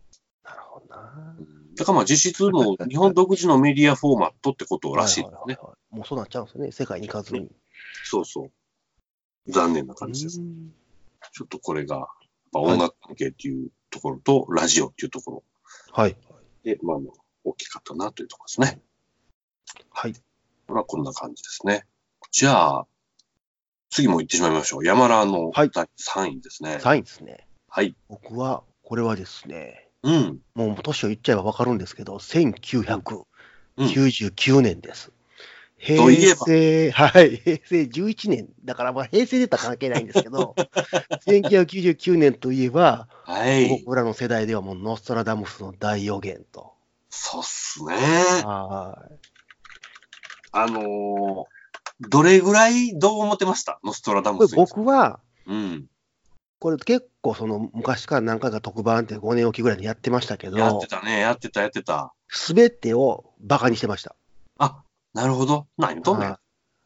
[0.45, 1.37] なるほどな。
[1.77, 5.37] だからまあ実質もう日本独自のメディアフォーマットってことらしいですね。
[5.37, 6.73] はいはいはいはいもうそうなっちゃうんですよね。
[6.73, 7.49] 世界に行かずに。
[8.05, 9.51] そうそう。
[9.51, 10.41] 残念な感じです。
[10.41, 10.73] うん
[11.33, 12.09] ちょっとこれが、
[12.53, 15.45] 音楽関係っていうところと、ラジオっていうところ
[15.93, 16.17] はい。
[16.63, 17.13] で、まあ、まあ
[17.45, 18.81] 大きかったなというところですね。
[19.91, 20.13] はい。
[20.13, 20.21] こ
[20.69, 21.87] れはこんな感じですね。
[22.33, 22.87] じゃあ、
[23.91, 24.85] 次も行ってしまいましょう。
[24.85, 26.79] 山田のはい第3位ですね。
[26.83, 27.47] 3位ですね。
[27.69, 27.95] はい。
[28.09, 30.41] 僕は、これはですね、うん。
[30.55, 35.13] もう年を言っちゃえばわかるんですけど、うん1999年です。
[35.95, 38.49] 平成、はい、平成11年。
[38.65, 40.55] だからまあ平成でたら関係ないんですけど、
[41.27, 43.69] 1999年といえば、はい。
[43.85, 46.73] 僕らの世代ではもうノストラダムスの大予言と。
[47.11, 47.95] そうっすね。
[48.45, 49.09] は
[50.53, 51.45] あのー
[52.01, 53.81] どれぐらいどう思ってました？
[53.83, 54.55] ノストラダムス。
[54.55, 55.87] 僕は、うん。
[56.59, 62.13] これ結構その昔から何回か特番って5年おきぐらいにやってましたけどやって、たね、やってた、やってた。
[62.29, 64.15] すべてをバカにしてました。
[64.59, 64.83] あ、
[65.17, 65.67] なるほど。
[65.79, 66.29] 何とんねん。
[66.29, 66.39] あ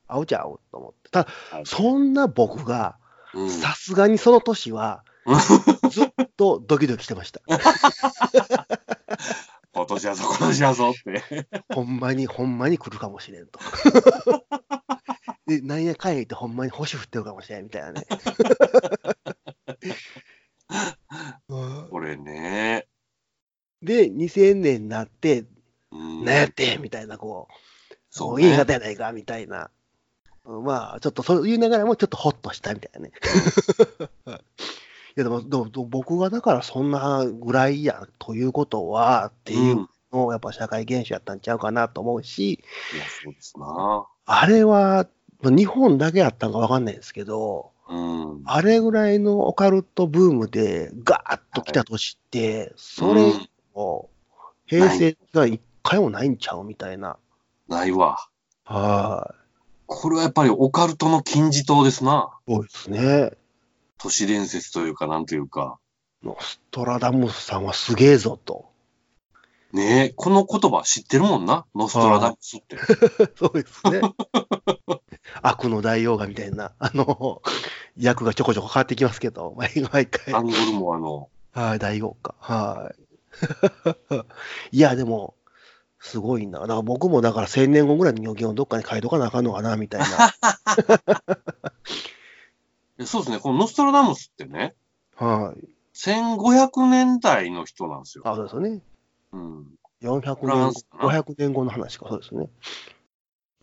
[0.07, 1.11] あおちゃうと思って。
[1.11, 2.97] ただ、はいそんな僕が、
[3.35, 5.05] うんさすがにその年は、
[5.91, 7.41] ずっとドキドキしてました。
[9.73, 11.47] 今年やぞ、今年やぞって。
[11.75, 13.59] ほんまに、ほんまに来るかもしれんと。
[15.47, 18.07] で、なんやかんや言ってほんまに星降ってるかもしれんみたいなね。
[21.49, 22.87] うんこれね。
[23.83, 25.47] で、2000年になって、
[25.91, 27.70] うんなんやってんみたいな、こう、
[28.11, 28.57] そうね。
[28.57, 29.71] 方やないかみたいな。
[30.45, 33.13] まあ、ちょっとそう言いながらも、ちょっとホッとしたみたいなね。
[34.29, 34.33] い
[35.17, 44.07] やでも、でも僕がだからそんなぐらいやということは、っていううんのをやっぱ社会現象やったんちゃうかなと思うし、いや、そうですな。
[44.27, 45.07] あれは、
[45.41, 48.43] まあ日本だけやったんかわかんないですけど、うん。
[48.45, 54.09] あれぐらいのオカルトブームでガーッと来た年って、それうんを
[54.67, 57.17] 平成が一回もないんちゃうみたいな。
[57.71, 58.19] ないわ。
[58.65, 59.35] は
[59.87, 62.31] これはやっぱりオカルトの金字塔ですな。
[62.47, 62.53] い。
[62.53, 63.33] そうですね。
[63.99, 65.79] 都市伝説というか、なんというか。
[66.23, 68.69] ノストラダムスさんはすげえぞと。
[69.73, 71.65] ねえ、この言葉知ってるもんな？
[71.75, 72.77] ノストラダムスって。
[73.39, 74.01] そうですね。
[75.41, 77.41] 悪の大王がみたいな、あの、
[77.97, 80.35] 役がちょこちょこ変わってきますけど、毎毎回。
[80.35, 81.29] アンゴルモアの。
[81.53, 82.35] はい、大王か。
[82.41, 83.11] はい。
[84.77, 85.35] いや、でも、
[86.01, 86.61] すごいな。
[86.61, 90.35] だから僕もだから1000年後ぐらいに予言をどっかに書いとかなあかんのかな、みたいな。
[92.99, 93.39] え そうですね。
[93.39, 94.75] このノストラダムスってね、
[95.17, 95.69] はい。
[95.95, 98.25] 1500年代の人なんですよ。
[98.27, 98.81] あ、そうですよね。
[99.33, 99.79] うん。
[100.01, 102.49] 400フラン年スか、な500年後の話か、そうですね。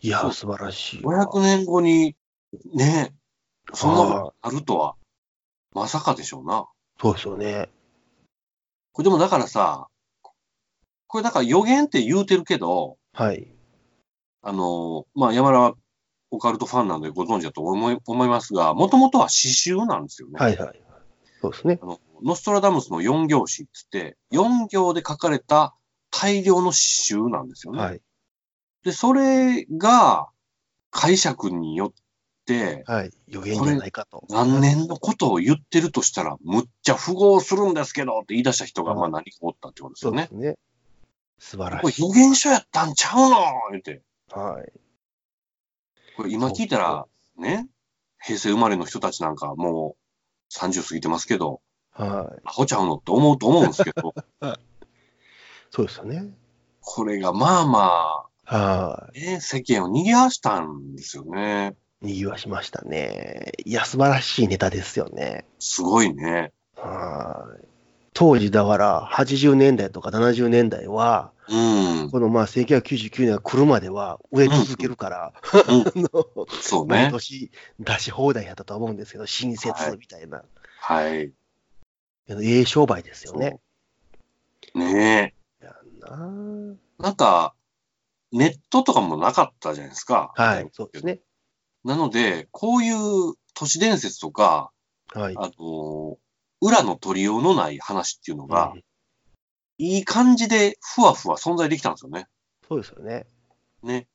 [0.00, 1.26] いや素晴らしいわ。
[1.26, 2.14] 500年後に、
[2.72, 4.94] ねえ、そんなはことあるとは、
[5.74, 6.68] まさかでしょうな。
[7.00, 7.68] そうですよね。
[8.92, 9.88] これでもだからさ、
[11.08, 13.48] これだから予言って言うてるけど、はい。
[14.42, 15.74] あの、まあ、山田は
[16.30, 20.38] オカルトファンなのでご存知だと思い思いますが、もともとは詩集なんですよね。
[20.38, 20.82] はいはい。
[21.40, 21.78] そうですね。
[21.82, 25.74] あのノストラダムスの4行詩っつって、4行で書かれた
[26.10, 27.80] 大量の詩集なんですよね。
[27.80, 28.00] はい。
[28.84, 30.28] で、それが
[30.90, 31.92] 解釈によっ
[32.44, 33.10] て、はい。
[33.28, 34.24] 予言じゃないかと。
[34.28, 40.50] 何年のことを言ってるとしたら、むっちゃ符合するんですけどって言い出した人が、はいまあ何かおったってことですよねそうです。
[40.50, 40.58] ね。
[41.38, 42.02] 素晴らこれしい。
[42.02, 43.36] 予言書やったんちゃうの
[43.70, 44.02] 言って。
[44.30, 44.72] はい。
[46.16, 47.68] これ今聞いたら、ね、
[48.20, 49.96] 平成生まれの人たちなんかも
[50.50, 51.60] う30過ぎてますけど、
[51.92, 52.40] はい。
[52.44, 54.14] アホちゃうのって思うと思うんですけど、
[55.70, 56.30] そうですよね。
[56.80, 61.76] これがまあまはあ、ね、世間を賑わしたんですよね。
[62.02, 62.06] い。
[62.06, 63.52] にぎわしましたね。
[63.64, 65.44] いや、素晴らしいネタですよね。
[65.58, 66.52] すごいね。
[66.74, 67.77] はい。
[68.18, 72.10] 当時だから、80年代とか70年代は、うん。
[72.10, 75.32] このまあ1999年が来るまでは植え続けるから、
[75.68, 75.84] うん
[76.60, 77.02] そうね。
[77.02, 80.42] 毎年出し放題やったと思うんですけど、新設みたいな。
[80.80, 81.32] はい。
[82.28, 83.60] ええ商売ですよね。
[84.74, 86.76] ねやんなえ。
[87.00, 87.54] なんか、
[88.32, 90.32] ネットとかもなかったじゃないですか。
[90.34, 91.20] はい、そうですね。
[91.84, 94.72] なので、こういう都市伝説とか、
[95.14, 95.36] はい。
[95.36, 96.18] あの、
[96.60, 98.82] 裏の取りようのない話っていうのが、うん
[99.78, 102.26] いい感じでふわふわ存在できたんですよね。
[102.68, 103.26] そうですよね。
[103.82, 104.08] ね。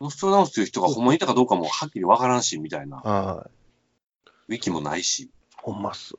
[0.00, 2.98] ノストラダムスという人がほんまにいたかどうかもはっきりわからんし、みたいな。
[2.98, 3.50] は
[4.48, 4.52] い。
[4.52, 5.30] ウィキもないし。
[5.56, 6.14] ほんまっす。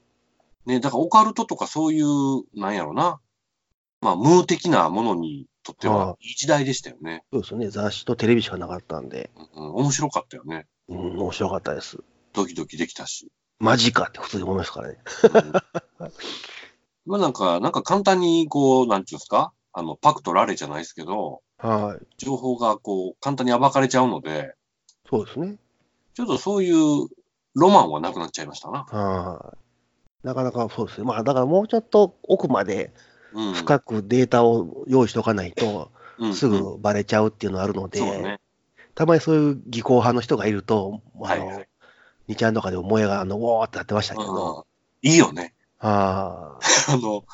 [0.66, 0.80] ね。
[0.80, 3.20] だからオカルトとかそういう、なんやろな。
[4.02, 7.24] まあ、無的なものにとってははいい時代でしたよね。
[7.32, 7.70] そうですよね。
[7.70, 10.66] 雑誌とテレビしかなかったんで、うん、面白かったよね。
[10.88, 12.00] うん、面白かったです。
[12.34, 13.32] ドキドキできたし。
[13.60, 14.98] マジかって普通に思いますからね。
[15.34, 15.54] うん
[17.06, 19.52] まあなんか、なんか簡単にこう、なんていうんですか？
[19.74, 22.06] あの、パクとラレじゃないですけど、はい。
[22.18, 24.54] 情報がこう、簡単に暴かれちゃうので、
[25.10, 25.56] そうですね。
[26.14, 27.08] ちょっとそういう
[27.56, 28.84] ロマンはなくなっちゃいましたな。
[28.84, 29.56] は
[30.24, 30.28] い。
[30.28, 31.06] なかなかそうですね。
[31.08, 32.94] まあ、だからもうちょっと奥まで
[33.34, 33.54] うん。
[33.54, 38.40] 深くデータを用意しておかないと、うんすぐバレちゃうっていうのがあるので、そうね。
[38.94, 41.69] たまにそういう技巧派の人がいると、あの、はいはい。
[42.30, 44.68] 2ちゃんとかでも萌えが、あの、ウォーってなってましたけうんど、
[45.02, 45.54] いいよね。
[45.80, 46.60] ああ、
[46.94, 47.26] あの、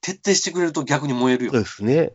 [0.00, 1.62] 徹底してくれると逆に燃えるよそう。
[1.62, 2.12] ですね。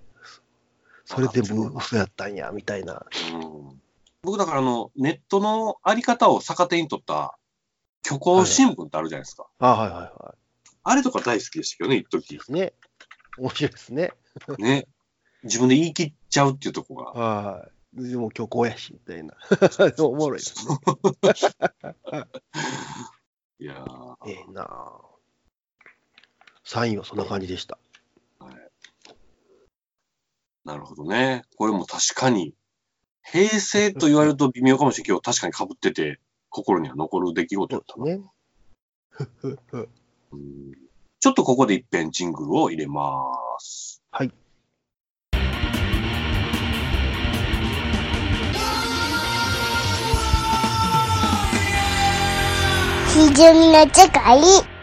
[1.05, 3.05] それ全部嘘やったんや、みたいな。
[3.33, 3.81] うん
[4.23, 7.37] 僕だからあの、ネットのあり方を逆手に取った
[8.03, 9.45] 虚構新聞ってあるじゃないですか。
[9.59, 10.35] あはいはいは
[10.81, 12.09] あれとか大好きでしたけどね、一い。
[12.09, 12.43] 時で。
[12.43, 12.73] すね。
[13.37, 14.13] 面白いですね。
[14.57, 14.87] ね。
[15.43, 17.03] 自分で言い切っちゃうっていうとこが。
[17.11, 19.35] はでも今日こうやし、みたいな。
[20.03, 20.75] おもろいですね。
[23.57, 25.01] いやーええなあ
[26.65, 27.79] サインはそんな感じでした。
[30.65, 31.43] なるほどね。
[31.57, 32.53] これも確かに、
[33.21, 36.19] 平成と言われると微妙かもしれんけど、確かに被ってて、
[36.49, 38.05] 心には残る出来事だったな。
[38.05, 38.21] ね。
[40.31, 40.73] うん
[41.19, 44.03] ちょっとここで一遍ジングルを入れます。
[44.11, 44.31] はい。
[53.15, 54.74] ひじゅみの世界。